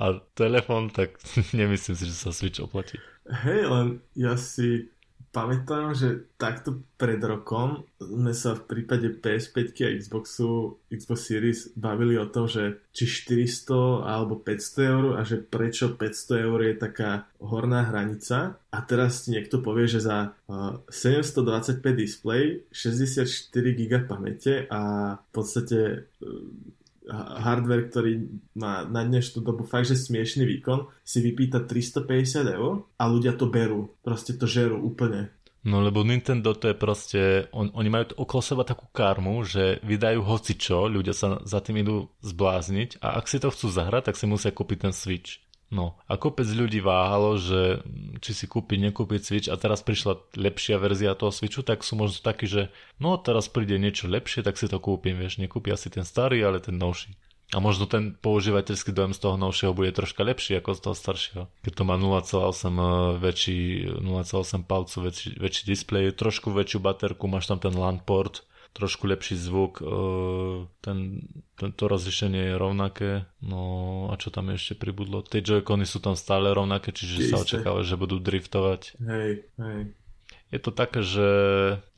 [0.00, 1.18] a telefon, tak
[1.58, 2.98] nemyslím si, že sa Switch oplatí.
[3.28, 4.88] Hej, len ja si
[5.38, 12.18] pamätám, že takto pred rokom sme sa v prípade PS5 a Xboxu, Xbox Series bavili
[12.18, 17.30] o tom, že či 400 alebo 500 eur a že prečo 500 eur je taká
[17.38, 18.58] horná hranica.
[18.74, 20.34] A teraz ti niekto povie, že za
[20.90, 25.98] 725 display, 64 GB pamäte a v podstate e,
[27.16, 28.12] hardware, ktorý
[28.54, 33.48] má na dnešnú dobu fakt, že smiešný výkon, si vypýta 350 eur a ľudia to
[33.48, 33.96] berú.
[34.04, 35.32] Proste to žerú úplne.
[35.66, 40.22] No lebo Nintendo to je proste, on, oni majú okolo seba takú karmu, že vydajú
[40.22, 44.30] hocičo, ľudia sa za tým idú zblázniť a ak si to chcú zahrať, tak si
[44.30, 45.42] musia kúpiť ten Switch.
[45.68, 47.84] No a kopec ľudí váhalo, že
[48.24, 52.24] či si kúpiť, nekúpiť Switch a teraz prišla lepšia verzia toho Switchu, tak sú možno
[52.24, 56.08] takí, že no teraz príde niečo lepšie, tak si to kúpim, vieš, nekúpia si ten
[56.08, 57.12] starý, ale ten novší.
[57.56, 61.44] A možno ten používateľský dojem z toho novšieho bude troška lepší ako z toho staršieho.
[61.64, 62.84] Keď to má 0,8 eh,
[63.24, 63.60] väčší,
[64.04, 69.34] 0,8 palcu väčší, väčší displej, trošku väčšiu baterku, máš tam ten LAN port, trošku lepší
[69.34, 69.86] zvuk, e,
[70.80, 71.26] ten,
[71.58, 75.26] to rozlišenie je rovnaké, no a čo tam ešte pribudlo?
[75.26, 77.30] Tie joy sú tam stále rovnaké, čiže Isté.
[77.34, 78.96] sa očakáva, že budú driftovať.
[79.02, 79.80] Hej, hej.
[80.54, 81.28] je to také, že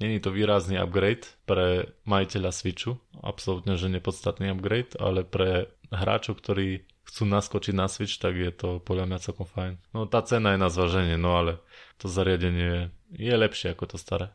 [0.00, 6.86] není to výrazný upgrade pre majiteľa Switchu, absolútne, že nepodstatný upgrade, ale pre hráčov, ktorí
[7.10, 9.82] chcú naskočiť na Switch, tak je to podľa mňa celkom fajn.
[9.90, 11.58] No tá cena je na zvaženie, no ale
[11.98, 14.30] to zariadenie je lepšie ako to staré.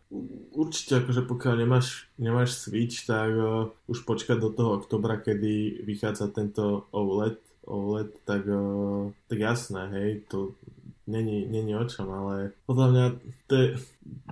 [0.52, 6.36] Určite, akože pokiaľ nemáš, nemáš Switch, tak uh, už počkať do toho oktobra, kedy vychádza
[6.36, 10.60] tento OLED, OLED tak, uh, tak jasné, hej, to
[11.08, 13.06] není, není o čom, ale podľa mňa
[13.46, 13.68] to je,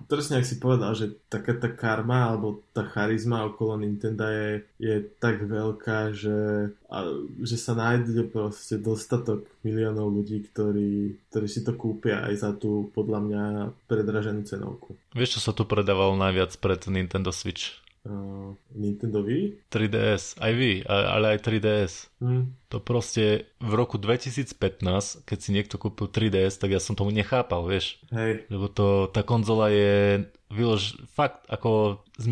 [0.10, 4.96] presne ak si povedal, že taká tá karma alebo tá charizma okolo Nintendo je, je
[5.22, 6.98] tak veľká, že, a,
[7.42, 12.90] že sa nájde proste dostatok miliónov ľudí, ktorí, ktorí si to kúpia aj za tú
[12.94, 13.44] podľa mňa
[13.86, 14.98] predraženú cenovku.
[15.14, 17.83] Vieš, čo sa tu predávalo najviac pred Nintendo Switch?
[18.04, 19.72] Uh, Nintendo Wii?
[19.72, 21.94] 3DS, aj Wii, ale aj 3DS.
[22.20, 22.52] Hmm.
[22.68, 27.64] To proste v roku 2015, keď si niekto kúpil 3DS, tak ja som tomu nechápal,
[27.64, 28.04] vieš.
[28.12, 28.44] Hej.
[28.52, 32.28] Lebo to, tá konzola je vylož, fakt ako z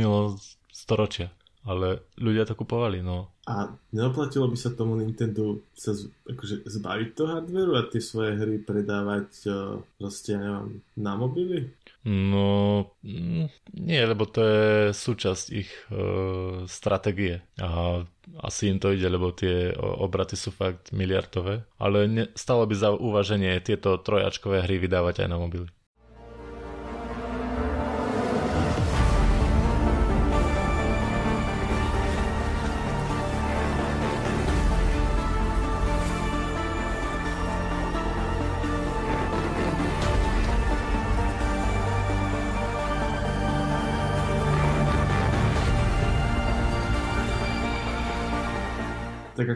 [0.75, 1.31] storočia.
[1.61, 3.29] Ale ľudia to kupovali, no.
[3.45, 8.33] A neoplatilo by sa tomu Nintendo sa z, akože zbaviť toho hardwareu a tie svoje
[8.37, 11.69] hry predávať uh, proste, ja neviem, na mobily?
[12.01, 13.45] No, mm,
[13.77, 18.01] nie, lebo to je súčasť ich uh, stratégie a
[18.41, 22.89] asi im to ide, lebo tie obraty sú fakt miliardové, ale ne, stalo by za
[22.97, 25.69] uvaženie tieto trojačkové hry vydávať aj na mobily.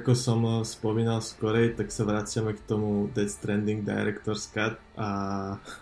[0.06, 5.10] Ako som eh, spomínal skorej, tak sa vraciame k tomu Death Stranding Director's Cut a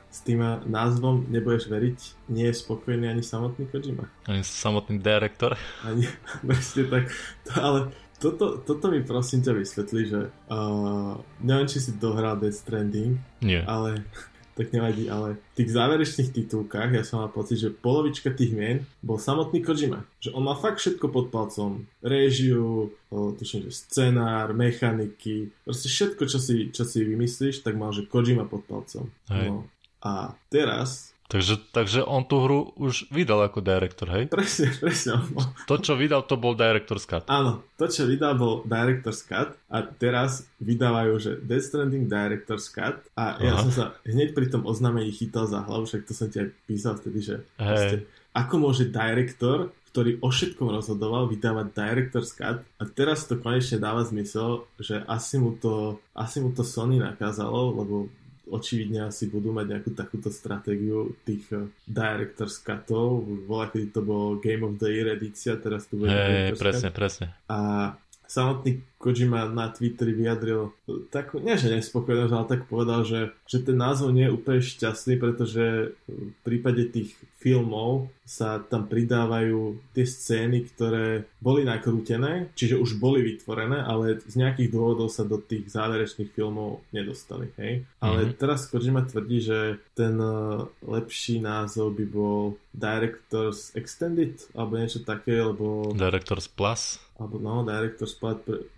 [0.08, 4.08] s tým názvom nebudeš veriť, nie je spokojný ani samotný Kojima.
[4.32, 5.60] Ani samotný director?
[5.84, 6.08] Ani,
[6.48, 7.12] presne tak.
[7.44, 7.80] To, ale
[8.16, 13.68] toto, toto mi prosím ťa vysvetli, že uh, neviem, či si dohral Death Stranding, Nie.
[13.68, 14.08] ale
[14.54, 18.86] tak nevadí, ale v tých záverečných titulkách ja som mal pocit, že polovička tých mien
[19.02, 20.06] bol samotný Kojima.
[20.22, 21.86] Že on má fakt všetko pod palcom.
[22.02, 28.10] Réžiu, tuším, že scenár, mechaniky, proste všetko, čo si, čo si vymyslíš, tak mal, že
[28.10, 29.10] Kojima pod palcom.
[29.30, 29.50] Hej.
[29.50, 29.70] No.
[30.04, 34.30] A teraz Takže, takže on tú hru už vydal ako director, hej?
[34.30, 35.18] Presne, presne.
[35.66, 37.26] To, čo vydal, to bol Director's Cut.
[37.26, 43.02] Áno, to, čo vydal, bol Director's Cut a teraz vydávajú, že Death Stranding Director's Cut
[43.18, 43.42] a Aha.
[43.42, 46.54] ja som sa hneď pri tom oznámení chytal za hlavu, však to som ti aj
[46.70, 48.06] písal vtedy, že proste,
[48.38, 54.06] ako môže director, ktorý o všetkom rozhodoval, vydávať Director's Cut a teraz to konečne dáva
[54.06, 58.06] zmysel, že asi mu to, asi mu to Sony nakázalo, lebo
[58.50, 63.24] očividne asi budú mať nejakú takúto stratégiu tých uh, Director's Cutov.
[63.48, 66.98] Bola, kedy to bol Game of the Year edícia, teraz tu bude hey, presne, Cut.
[66.98, 67.26] presne.
[67.48, 67.92] A
[68.34, 70.72] samotný Kojima na Twitteri vyjadril
[71.12, 75.20] takú, nie že nespokojnosť, ale tak povedal, že, že ten názov nie je úplne šťastný,
[75.20, 77.12] pretože v prípade tých
[77.44, 84.40] filmov sa tam pridávajú tie scény, ktoré boli nakrútené, čiže už boli vytvorené, ale z
[84.40, 87.52] nejakých dôvodov sa do tých záverečných filmov nedostali.
[87.60, 87.84] Hej?
[88.00, 88.40] Ale mm-hmm.
[88.40, 95.44] teraz Kojima tvrdí, že ten e, lepší názov by bol Directors Extended alebo niečo také,
[95.44, 95.92] lebo...
[95.92, 97.04] Directors Plus?
[97.24, 98.14] Alebo no, Director's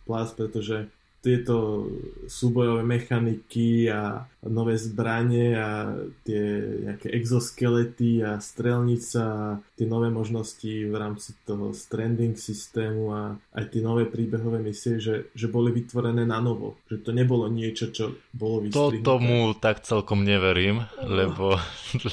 [0.05, 0.87] Plus, pretože
[1.25, 1.89] tieto
[2.29, 10.69] súbojové mechaniky a nové zbranie a tie nejaké exoskelety a strelnica a tie nové možnosti
[10.69, 13.21] v rámci toho stranding systému a
[13.57, 16.77] aj tie nové príbehové misie, že, že boli vytvorené na novo.
[16.93, 19.01] Že to nebolo niečo, čo bolo vystrihnuté.
[19.01, 21.57] To tomu tak celkom neverím, lebo,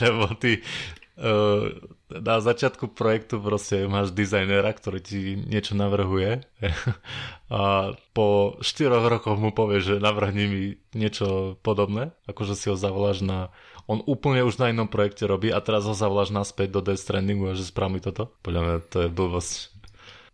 [0.01, 0.65] lebo ty
[2.11, 6.43] na začiatku projektu proste máš dizajnera, ktorý ti niečo navrhuje
[7.53, 10.63] a po 4 rokoch mu povie, že navrhni mi
[10.99, 13.55] niečo podobné, akože si ho zavoláš na
[13.91, 17.51] on úplne už na inom projekte robí a teraz ho zavoláš naspäť do Death Strandingu
[17.51, 18.31] a že spraví toto.
[18.47, 19.55] Podľa mňa to je blbosť.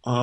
[0.05, 0.14] A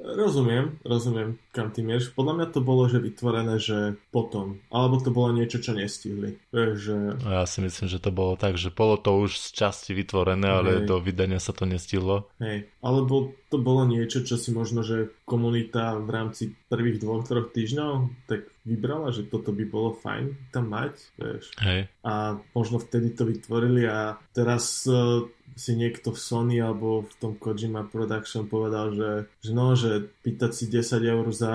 [0.00, 2.10] rozumiem, rozumiem, kam ty mieš.
[2.16, 4.58] Podľa mňa to bolo, že vytvorené, že potom.
[4.72, 6.40] Alebo to bolo niečo, čo nestihli.
[6.50, 6.96] Vieš, že...
[7.22, 10.70] Ja si myslím, že to bolo tak, že bolo to už z časti vytvorené, ale
[10.82, 10.88] Hej.
[10.88, 12.26] do vydania sa to nestihlo.
[12.40, 17.50] Hej, alebo to bolo niečo, čo si možno, že komunita v rámci prvých dvoch, troch
[17.50, 17.92] týždňov
[18.30, 21.50] tak vybrala, že toto by bolo fajn tam mať, vieš.
[21.58, 21.90] Hej.
[22.06, 27.32] A možno vtedy to vytvorili a teraz uh, si niekto v Sony alebo v tom
[27.34, 29.10] Kojima Production povedal, že,
[29.42, 31.52] že no, že pýtať si 10 eur za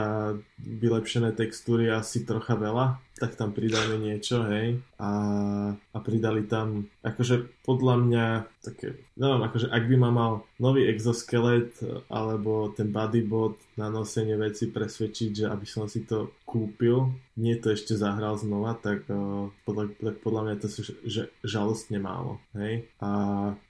[0.59, 4.83] vylepšené textúry asi trocha veľa, tak tam pridali niečo, hej.
[4.99, 5.11] A,
[5.71, 8.25] a pridali tam, akože podľa mňa
[8.59, 11.79] také, neviem, akože ak by ma mal nový exoskelet
[12.11, 17.75] alebo ten bodybot na nosenie veci presvedčiť, že aby som si to kúpil, nie to
[17.75, 22.39] ešte zahral znova, tak, uh, podľa, tak podľa mňa to sú že, žalostne málo.
[22.55, 22.87] Hej?
[23.03, 23.09] A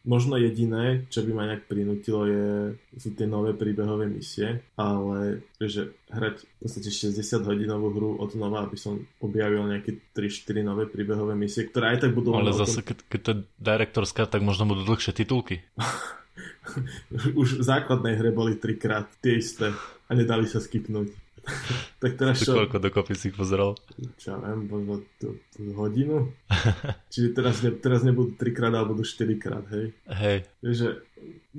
[0.06, 5.98] možno jediné, čo by ma nejak prinútilo, je, sú tie nové príbehové misie, ale že
[6.14, 9.02] hrať v podstate 60 hodinovú hru od nova, aby som
[9.36, 12.32] objavil nejaké 3-4 nové príbehové misie, ktoré aj tak budú...
[12.32, 15.60] Ale zase, keď, keď to je direktorská, tak možno budú dlhšie titulky.
[17.36, 19.76] Už v základnej hre boli trikrát tie isté
[20.08, 21.12] a nedali sa skipnúť.
[22.02, 22.56] tak teraz čo?
[22.56, 23.76] Koľko dokopy si ich pozeral?
[24.18, 26.32] Čo viem, možno tú, tú hodinu?
[27.12, 29.92] Čiže teraz, ne, teraz nebudú trikrát, ale budú štyrikrát, hej?
[30.10, 30.48] Hej.
[30.64, 30.88] Takže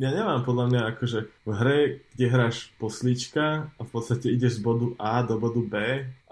[0.00, 1.78] ja nemám podľa mňa akože v hre,
[2.16, 5.74] kde hráš poslíčka a v podstate ideš z bodu A do bodu B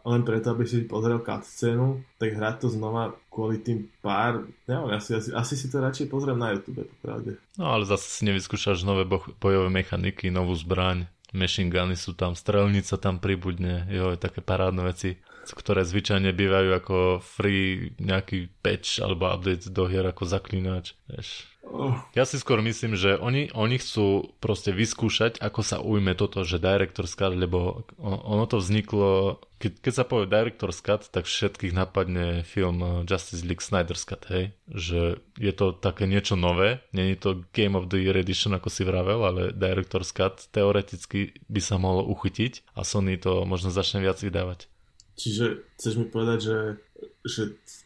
[0.05, 5.17] len preto, aby si pozrel cutscénu, tak hrať to znova kvôli tým pár, neviem, asi,
[5.17, 7.40] asi, asi si to radšej pozriem na YouTube, popravde.
[7.57, 9.09] No ale zase si nevyskúšaš nové
[9.40, 15.19] bojové mechaniky, novú zbraň machine guny sú tam, strelnica tam pribudne, jo, také parádne veci,
[15.52, 21.44] ktoré zvyčajne bývajú ako free nejaký patch alebo update do hier ako zaklínač, vieš.
[22.14, 26.62] Ja si skôr myslím, že oni, oni chcú proste vyskúšať, ako sa ujme toto, že
[26.62, 32.44] Director's Cut, lebo ono to vzniklo, keď, keď sa povie Director's Cut, tak všetkých napadne
[32.46, 34.54] film eh, Justice League Snyder's Cut, hej?
[34.70, 38.85] Že je to také niečo nové, není to Game of the Year Edition, ako si
[38.87, 44.20] vravel, ale Director's Cut teoreticky by sa mohlo uchytiť a Sony to možno začne viac
[44.20, 44.68] vydávať.
[45.14, 46.59] Čiže chceš mi povedať, že,
[47.22, 47.42] že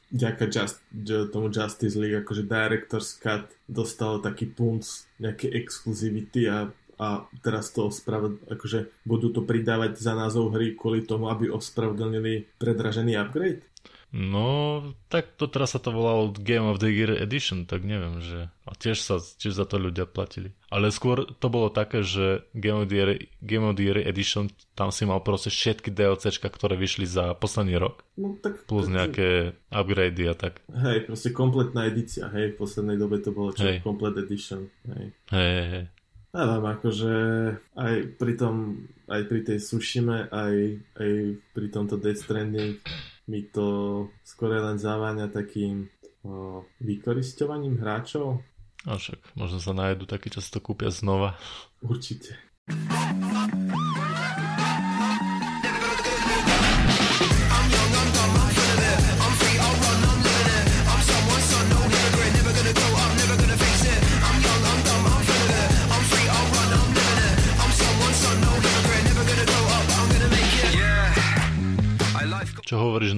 [0.09, 0.81] ďaká just,
[1.29, 4.85] tomu Justice League, akože Director's Cut dostal taký punc
[5.21, 7.07] nejaké exkluzivity a, a
[7.45, 13.21] teraz to ospravd, akože budú to pridávať za názov hry kvôli tomu, aby ospravedlnili predražený
[13.21, 13.61] upgrade?
[14.09, 14.81] No,
[15.13, 18.49] tak to teraz sa to volalo Game of the Year Edition, tak neviem, že...
[18.65, 20.57] A tiež sa tiež za to ľudia platili.
[20.73, 23.11] Ale skôr to bolo také, že Game of the Year,
[23.45, 27.77] Game of the Year Edition, tam si mal proste všetky DLCčka, ktoré vyšli za posledný
[27.77, 28.01] rok.
[28.17, 29.29] No, tak, plus tak, nejaké
[29.69, 30.65] upgrady a tak.
[30.73, 35.13] Hej, proste kompletná edícia, hej, v poslednej dobe to bolo čo, Complete Edition, hej.
[35.29, 35.85] Hej, hej, hej.
[36.29, 37.15] Neviem, akože
[37.77, 41.11] aj pri tom, aj pri tej Sushime, aj, aj
[41.53, 42.81] pri tomto Death Stranding
[43.29, 45.93] mi to skôr len zaváňa takým
[46.25, 48.41] o, vykoristovaním hráčov.
[48.89, 51.37] A však možno sa nájdu takí, čo si to kúpia znova.
[51.85, 52.41] Určite.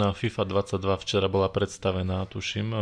[0.01, 1.05] Na FIFA 22?
[1.05, 2.79] Včera bola predstavená, tuším, e,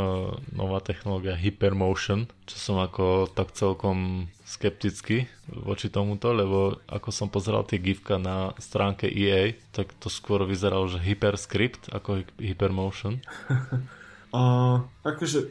[0.54, 7.66] nová technológia Hypermotion, čo som ako tak celkom skeptický voči tomuto, lebo ako som pozeral
[7.66, 13.18] tie gifka na stránke EA, tak to skôr vyzeralo, že Hyperscript ako Hypermotion.
[14.38, 15.50] uh, akože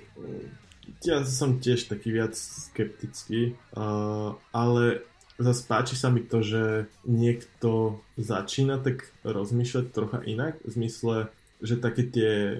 [1.03, 5.03] ja som tiež taký viac skeptický, uh, ale
[5.37, 11.81] zase páči sa mi to, že niekto začína tak rozmýšľať trocha inak, v zmysle, že
[11.81, 12.55] také tie, e,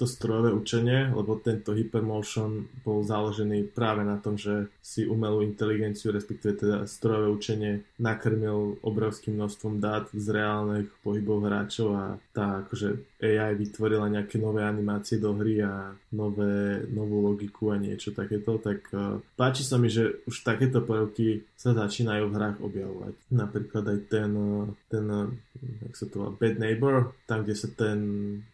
[0.00, 6.08] to strojové učenie, lebo tento Hypermotion bol založený práve na tom, že si umelú inteligenciu,
[6.12, 13.09] respektíve teda strojové učenie nakrmil obrovským množstvom dát z reálnych pohybov hráčov a tá akože
[13.20, 18.88] AI vytvorila nejaké nové animácie do hry a nové, novú logiku a niečo takéto, tak
[18.96, 23.14] uh, páči sa mi, že už takéto prvky sa začínajú v hrách objavovať.
[23.36, 25.04] Napríklad aj ten, e, ten
[25.60, 27.98] jak sa to volá, Bad Neighbor, tam, kde sa ten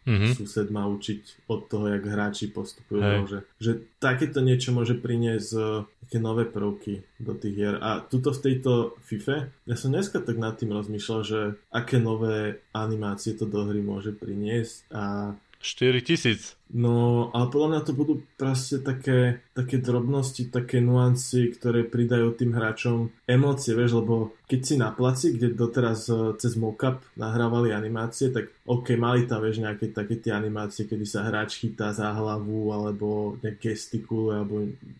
[0.03, 0.35] mm-hmm.
[0.35, 2.99] sused má učiť od toho, jak hráči postupujú.
[2.99, 3.23] Hey.
[3.23, 3.71] Že, že
[4.03, 7.75] takéto niečo môže priniesť také nové prvky do tých hier.
[7.83, 12.63] A tuto v tejto FIFA, ja som dneska tak nad tým rozmýšľal, že aké nové
[12.71, 14.47] animácie to do hry môže priniesť
[14.93, 16.55] a 4000.
[16.67, 22.51] No, ale podľa mňa to budú proste také, také drobnosti, také nuancy, ktoré pridajú tým
[22.51, 28.35] hráčom emócie, vieš, lebo keď si na placi, kde doteraz e, cez mockup nahrávali animácie,
[28.35, 32.75] tak ok, mali tam, vieš, nejaké také tie animácie, kedy sa hráč chytá za hlavu,
[32.75, 34.55] alebo nejak gestikuluje, alebo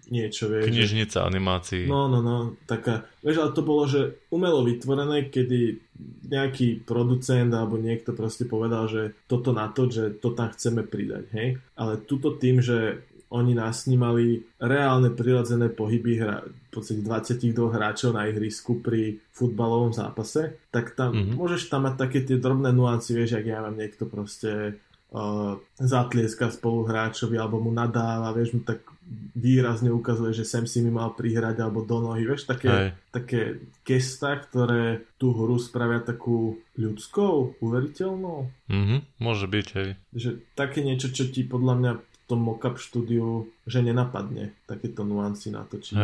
[0.08, 0.72] niečo, vieš.
[0.72, 1.84] Knižnica animácií.
[1.84, 5.84] No, no, no, taká, vieš, ale to bolo, že umelo vytvorené, kedy
[6.28, 11.26] nejaký producent alebo niekto proste povedal, že toto na to, že to tam chceme pridať,
[11.34, 11.50] hej
[11.80, 18.24] ale tuto tým, že oni nasnímali reálne prirodzené pohyby hra, v podstate 22 hráčov na
[18.32, 21.36] ihrisku pri futbalovom zápase, tak tam mm-hmm.
[21.36, 24.80] môžeš tam mať také tie drobné nuancy, vieš, ak ja mám niekto proste
[25.12, 28.84] uh, zatlieska spoluhráčovi alebo mu nadáva, vieš, mu tak
[29.38, 34.36] výrazne ukazuje, že sem si mi mal prihrať alebo do nohy, vieš, také, také gesta,
[34.36, 38.52] ktoré tú hru spravia takú ľudskou, uveriteľnou.
[38.68, 39.90] Mhm, môže byť, hej.
[40.12, 40.30] Že
[40.60, 41.92] také niečo, čo ti podľa mňa
[42.28, 45.96] tom mockup štúdiu, že nenapadne takéto nuancy natočiť.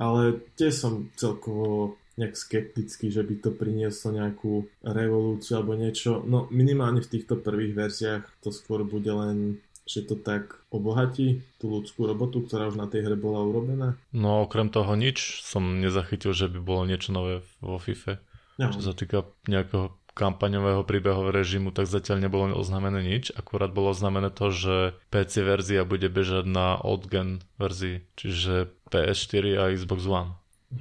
[0.00, 6.24] Ale tiež som celkovo nejak skeptický, že by to prinieslo nejakú revolúciu alebo niečo.
[6.24, 11.70] No minimálne v týchto prvých verziách to skôr bude len že to tak obohatí tú
[11.70, 13.94] ľudskú robotu, ktorá už na tej hre bola urobená?
[14.10, 18.18] No okrem toho nič som nezachytil, že by bolo niečo nové vo FIFA.
[18.58, 18.74] No.
[18.74, 23.30] Čo sa týka nejakého kampaňového príbehového režimu, tak zatiaľ nebolo oznámené nič.
[23.36, 29.44] Akurát bolo oznámené to, že PC verzia bude bežať na old gen verzii, čiže PS4
[29.60, 30.40] a Xbox One.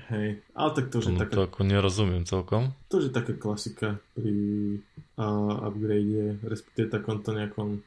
[0.09, 1.33] Hej, ale tak to už je taká...
[1.33, 2.75] To ako nerozumiem celkom.
[2.91, 4.35] To už je taká klasika pri
[5.17, 7.81] uh, upgrade, respektíve takomto nejakom uh,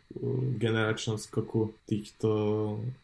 [0.56, 2.28] generačnom skoku týchto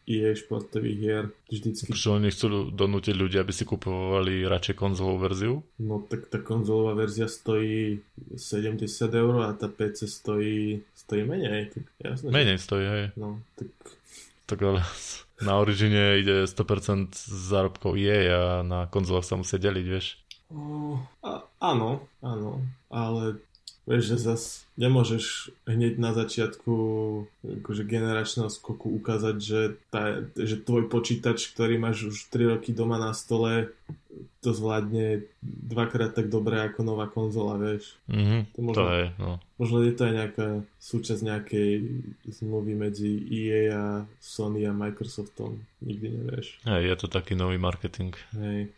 [0.09, 1.23] EA športových hier.
[1.51, 1.91] Vždycky...
[1.91, 5.53] Prečo oni chcú donútiť ľudia, aby si kupovali radšej konzolovú verziu?
[5.79, 8.01] No tak tá konzolová verzia stojí
[8.33, 11.71] 70 eur a tá PC stojí, stojí menej.
[11.71, 12.65] Tak jasné, menej že...
[12.65, 13.05] stojí, hej.
[13.15, 13.69] No, tak...
[14.45, 14.61] Tak
[15.45, 20.21] na Origine ide 100% zárobkov EA a na konzolách sa musia deliť, vieš.
[20.53, 22.61] Uh, a, áno, áno,
[22.93, 23.41] ale
[23.85, 24.41] vieš, že zas
[24.75, 26.73] nemôžeš hneď na začiatku
[27.61, 29.61] akože generačného skoku ukázať, že,
[29.93, 33.71] tá, že tvoj počítač, ktorý máš už 3 roky doma na stole,
[34.41, 37.97] to zvládne dvakrát tak dobre ako nová konzola, vieš.
[38.05, 39.31] Mm-hmm, to, možno, to je, no.
[39.57, 41.69] Možno je to aj nejaká súčasť nejakej
[42.29, 43.85] zmluvy medzi EA a
[44.21, 45.65] Sony a Microsoftom.
[45.81, 46.47] Nikdy nevieš.
[46.63, 48.13] Hej, je to taký nový marketing.
[48.37, 48.69] Hej.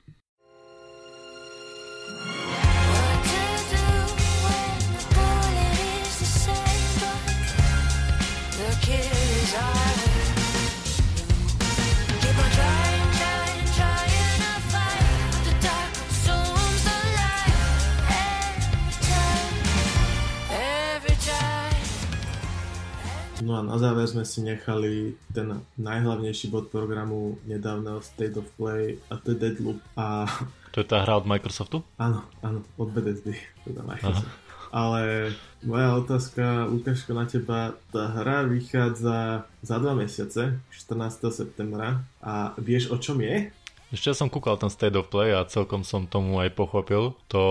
[23.48, 29.00] No a na záver sme si nechali ten najhlavnejší bod programu nedávneho State of Play
[29.08, 29.80] a to je Deadloop.
[29.96, 30.28] A...
[30.76, 31.80] To je tá hra od Microsoftu?
[31.96, 34.28] Áno, áno, od Bethesdy, teda Microsoft.
[34.28, 34.46] Aha.
[34.68, 35.32] Ale
[35.64, 37.80] moja otázka, Lukáško, na teba.
[37.88, 41.32] Tá hra vychádza za dva mesiace, 14.
[41.32, 42.04] septembra.
[42.20, 43.48] A vieš, o čom je?
[43.88, 47.16] Ešte som kúkal ten State of Play a celkom som tomu aj pochopil.
[47.32, 47.44] To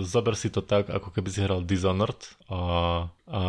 [0.00, 2.16] zober si to tak, ako keby si hral Dishonored
[2.48, 2.60] a,
[3.28, 3.40] a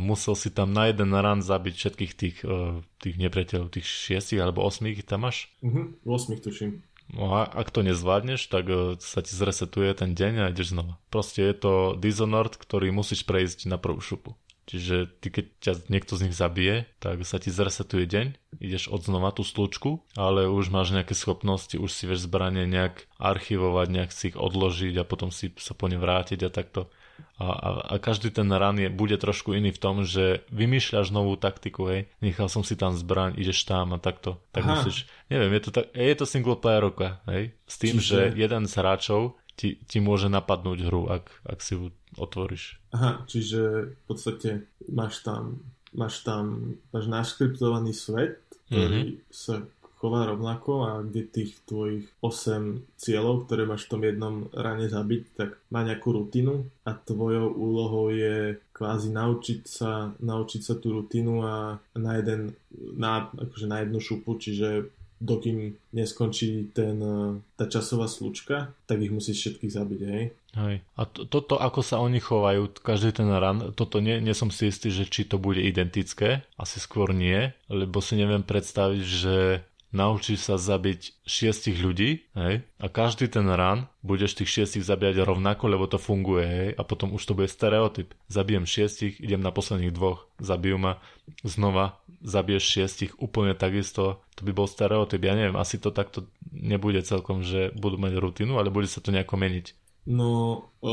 [0.00, 4.64] musel si tam na jeden run zabiť všetkých tých, e, tých nepriateľov, tých šiestich alebo
[4.64, 5.52] osmých tam máš?
[5.60, 6.80] Mhm, osmých tuším.
[7.12, 10.96] No a ak to nezvládneš, tak e, sa ti zresetuje ten deň a ideš znova.
[11.12, 14.32] Proste je to Dishonored, ktorý musíš prejsť na prvú šupu.
[14.72, 19.04] Čiže ty keď ťa niekto z nich zabije, tak sa ti zresetuje deň, ideš od
[19.04, 24.10] znova tú slučku, ale už máš nejaké schopnosti, už si vieš zbranie nejak archivovať, nejak
[24.16, 26.88] si ich odložiť a potom si sa po ne vrátiť a takto.
[27.36, 31.36] A, a, a každý ten run je, bude trošku iný v tom, že vymýšľaš novú
[31.36, 34.40] taktiku, hej, nechal som si tam zbraň, ideš tam a takto.
[34.56, 34.72] Tak Aha.
[34.80, 38.08] musíš, neviem, je to, tak, je to single player roka, hej, s tým, Čiže...
[38.08, 42.80] že jeden z hráčov ti, ti môže napadnúť hru, ak, ak si ju otvoríš.
[42.92, 45.64] Aha, čiže v podstate máš tam,
[45.96, 49.32] máš tam máš naškriptovaný svet, ktorý mm-hmm.
[49.32, 49.64] sa
[50.02, 55.22] chová rovnako a kde tých tvojich 8 cieľov, ktoré máš v tom jednom rane zabiť,
[55.38, 61.46] tak má nejakú rutinu a tvojou úlohou je kvázi naučiť sa, naučiť sa tú rutinu
[61.46, 64.90] a na, jeden, na, akože na jednu šupu, čiže
[65.22, 70.24] dokým neskončí ten, eh, tá časová slučka, tak ich musíš všetkých zabiť, hej?
[70.52, 70.84] Hej.
[71.00, 74.68] A to, toto, ako sa oni chovajú, každý ten ran, toto nie, nie som si
[74.68, 80.48] istý, že či to bude identické, asi skôr nie, lebo si neviem predstaviť, že naučíš
[80.48, 85.84] sa zabiť šiestich ľudí, hej, a každý ten run budeš tých šiestich zabíjať rovnako, lebo
[85.86, 88.16] to funguje, hej, a potom už to bude stereotyp.
[88.26, 90.98] Zabijem šiestich, idem na posledných dvoch, zabijú ma,
[91.44, 97.02] znova zabiješ šiestich úplne takisto, to by bol stereotyp, ja neviem, asi to takto nebude
[97.02, 99.74] celkom, že budú mať rutinu, ale bude sa to nejako meniť.
[100.02, 100.92] No, o,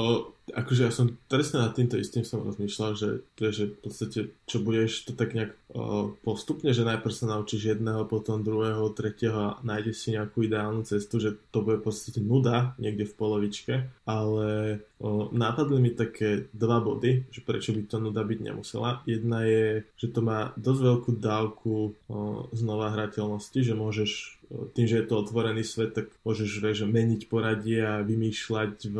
[0.53, 3.09] akože ja som presne nad týmto istým som rozmýšľal, že,
[3.41, 8.05] že v podstate, čo budeš to tak nejak o, postupne, že najprv sa naučíš jedného,
[8.05, 12.77] potom druhého, tretieho a nájdeš si nejakú ideálnu cestu, že to bude v podstate nuda
[12.77, 13.73] niekde v polovičke,
[14.05, 14.49] ale
[15.01, 19.01] o, nápadli mi také dva body, že prečo by to nuda byť nemusela.
[19.09, 21.83] Jedna je, že to má dosť veľkú dávku o,
[22.53, 27.85] znova hrateľnosti, že môžeš tým, že je to otvorený svet, tak môžeš vieš, meniť poradie
[27.85, 28.97] a vymýšľať v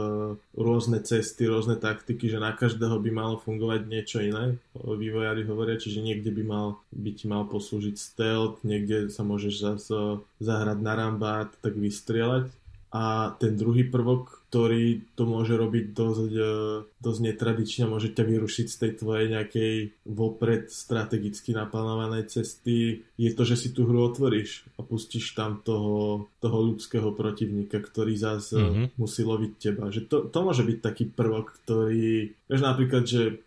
[0.53, 4.61] rôzne cesty, rôzne taktiky, že na každého by malo fungovať niečo iné.
[4.77, 10.21] Vývojári hovoria, čiže niekde by, mal, by ti mal poslúžiť stealth, niekde sa môžeš zase
[10.37, 12.53] zahrať na rambát, tak vystrieľať.
[12.89, 16.49] A ten druhý prvok, ktorý to môže robiť dosť, e,
[16.97, 19.73] dosť netradične, môže ťa vyrušiť z tej tvojej nejakej
[20.09, 26.25] vopred strategicky naplánovanej cesty, je to, že si tú hru otvoríš a pustíš tam toho,
[26.41, 28.85] toho ľudského protivníka, ktorý zase mm-hmm.
[28.97, 29.93] musí loviť teba.
[29.93, 33.45] Že to, to môže byť taký prvok, ktorý, vieš napríklad, že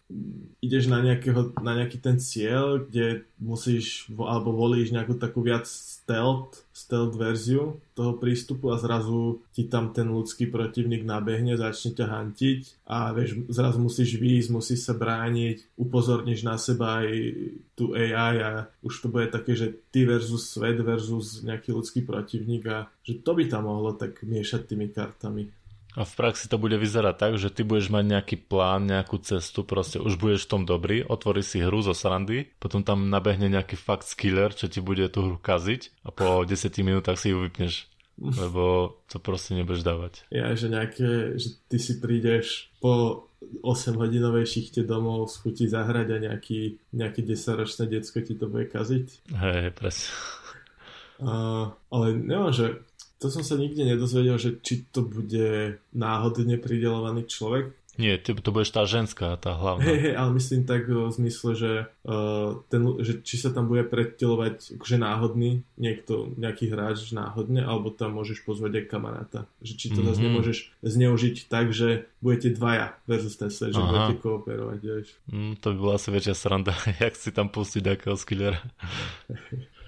[0.62, 6.62] ideš na, nejakého, na nejaký ten cieľ, kde musíš, alebo volíš nejakú takú viac stealth,
[6.72, 12.60] stealth verziu toho prístupu a zrazu ti tam ten ľudský protivník nabehne, začne ťa hantiť
[12.88, 17.12] a vieš, zrazu musíš výjsť, musíš sa brániť, upozorníš na seba aj
[17.76, 18.50] tú AI a
[18.80, 23.36] už to bude také, že ty versus svet versus nejaký ľudský protivník a že to
[23.36, 25.61] by tam mohlo tak miešať tými kartami.
[25.92, 29.60] A v praxi to bude vyzerať tak, že ty budeš mať nejaký plán, nejakú cestu,
[29.60, 33.76] proste už budeš v tom dobrý, otvoríš si hru zo srandy, potom tam nabehne nejaký
[33.76, 37.92] fakt skiller, čo ti bude tú hru kaziť a po 10 minútach si ju vypneš.
[38.22, 40.28] Lebo to proste nebudeš dávať.
[40.28, 43.26] Ja, že nejaké, že ty si prídeš po
[43.64, 48.70] 8 hodinovej šichte domov z chuti zahrať a nejaký, nejaký 10-ročné decko ti to bude
[48.70, 49.32] kaziť.
[49.32, 50.12] Hej, presne.
[51.22, 52.66] Uh, ale neviem, že
[53.22, 57.70] to som sa nikde nedozvedel, že či to bude náhodne pridelovaný človek.
[58.00, 59.84] Nie, ty, to budeš tá ženská, tá hlavná.
[59.84, 61.72] Hej, hej, ale myslím tak v zmysle, že,
[62.08, 67.92] uh, ten, že či sa tam bude predtelovať akože náhodný niekto, nejaký hráč náhodne, alebo
[67.92, 69.40] tam môžeš pozvať aj kamaráta.
[69.60, 70.08] Že či to mm-hmm.
[70.08, 73.84] zase nemôžeš zneužiť tak, že budete dvaja versus svet, že Aha.
[73.84, 75.08] budete kooperovať, vieš.
[75.28, 76.72] Mm, to by bola asi väčšia sranda,
[77.04, 78.64] jak si tam pustiť takého skillera.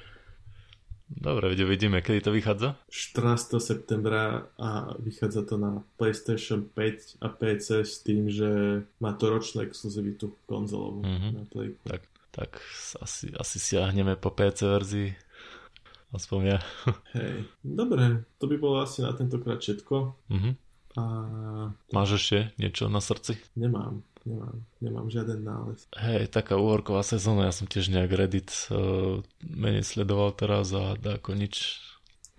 [1.09, 2.76] Dobre, vidíme, kedy to vychádza?
[2.88, 3.61] 14.
[3.61, 9.68] septembra a vychádza to na PlayStation 5 a PC s tým, že má to ročnú
[9.68, 11.32] exkluzivitu konzolovú mm-hmm.
[11.36, 11.76] na Play.
[11.84, 12.02] Tak,
[12.32, 12.50] tak
[13.05, 15.11] asi, asi siahneme po PC verzii.
[16.16, 16.59] Aspoň ja.
[17.18, 20.16] Hej, dobre, to by bolo asi na tentokrát všetko.
[20.32, 20.55] Mm-hmm.
[20.94, 21.02] A...
[21.92, 23.36] Máš ešte niečo na srdci?
[23.59, 25.87] Nemám nemám, nemám žiaden nález.
[25.97, 31.37] Hej, taká úhorková sezóna, ja som tiež nejak Reddit uh, menej sledoval teraz a ako
[31.37, 31.81] nič.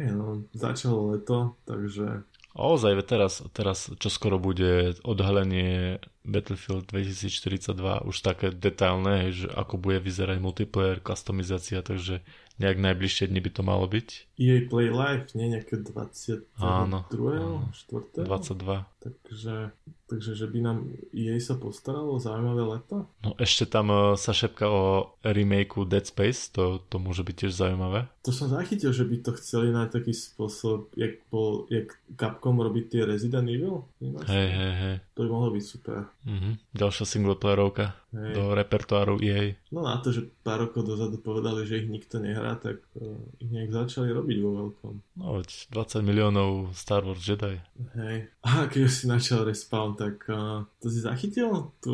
[0.01, 2.25] Hej, no, začalo leto, takže...
[2.55, 7.75] Ozaj, teraz, teraz čo skoro bude odhalenie Battlefield 2042
[8.07, 12.23] už také detailné, že ako bude vyzerať multiplayer, customizácia, takže
[12.55, 14.39] nejak najbližšie dni by to malo byť.
[14.39, 16.47] EA Play Live, nie nejaké 22.
[16.63, 18.23] Áno, 4.
[18.23, 18.87] 22.
[19.05, 19.69] Takže,
[20.09, 20.77] takže že by nám
[21.13, 23.05] EA sa postaralo zaujímavé leto?
[23.21, 27.53] No ešte tam uh, sa šepka o remakeu Dead Space, to, to môže byť tiež
[27.53, 28.09] zaujímavé.
[28.25, 32.89] To som zachytil, že by to chceli na taký spôsob, jak, bol, jak Capcom robí
[32.89, 33.85] tie Resident Evil.
[34.01, 34.95] Hej, hej, hej.
[35.13, 36.09] To by mohlo byť super.
[36.25, 36.53] Mm-hmm.
[36.73, 38.33] Ďalšia singleplayerovka Hej.
[38.33, 39.53] do repertoáru EA.
[39.69, 43.47] No na to, že pár rokov dozadu povedali, že ich nikto nehrá, tak uh, ich
[43.47, 44.93] nejak začali robiť vo veľkom.
[45.21, 47.61] No veď 20 miliónov Star Wars Jedi.
[47.95, 48.33] Hej.
[48.41, 51.75] A keď si načal respawn, tak uh, to si zachytil?
[51.83, 51.93] Tu,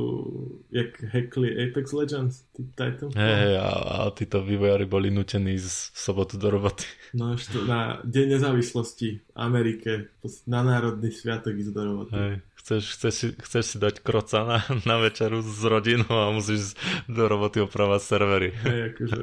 [0.69, 2.45] jak hackli Apex Legends?
[2.77, 3.17] Titanfall?
[3.17, 6.85] Hej, a, a títo vývojári boli nutení z sobotu do roboty.
[7.11, 10.07] No až to na Deň nezávislosti Amerike,
[10.47, 12.15] na národný sviatok ísť do roboty.
[12.15, 16.77] Hej chceš, chceš, si, chceš si dať kroca na, na večeru s rodinou a musíš
[17.09, 18.49] do roboty opravať servery.
[18.53, 19.19] Hej, akože,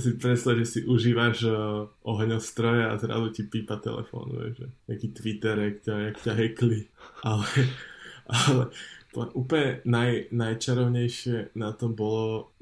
[0.00, 1.54] si predstav, že si užívaš uh,
[2.06, 6.80] ohňostroje a zrazu ti pípa telefón, vieš, že nejaký Twitter, jak ťa, jak ťa hekli.
[7.22, 7.46] Ale,
[8.26, 8.64] ale
[9.34, 12.54] úplne naj, najčarovnejšie na tom bolo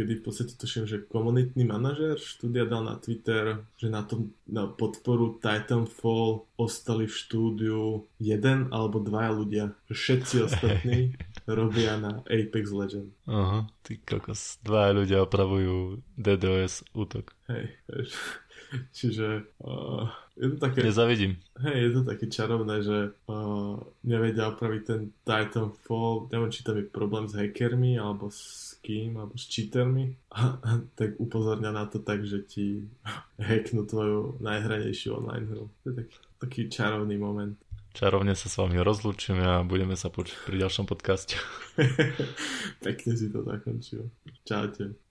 [0.00, 4.64] kedy v podstate tuším, že komunitný manažer štúdia dal na Twitter, že na, tom, na
[4.64, 9.64] podporu Titanfall ostali v štúdiu jeden alebo dvaja ľudia.
[9.92, 11.12] Všetci ostatní
[11.46, 13.08] robia na Apex Legend.
[13.28, 14.58] Aha, ty kokos.
[14.64, 17.32] Dvaja ľudia opravujú DDoS útok.
[17.48, 17.76] Hej,
[18.94, 20.06] Čiže uh,
[20.38, 20.86] je to také...
[20.86, 21.42] Nezavidím.
[21.58, 26.30] Hej, je to také čarovné, že uh, nevedia opraviť ten Titanfall.
[26.30, 30.14] Neviem, či tam je problém s hackermi, alebo s kým, alebo s cheatermi.
[30.30, 32.86] A, a tak upozorňa na to tak, že ti
[33.42, 35.66] hacknú tvoju najhranejšiu online hru.
[35.82, 37.58] To je taký, taký čarovný moment.
[37.90, 41.34] Čarovne sa s vami rozlúčime a budeme sa počuť pri ďalšom podcaste.
[42.86, 44.06] Pekne si to zakončil.
[44.46, 45.00] Čaute.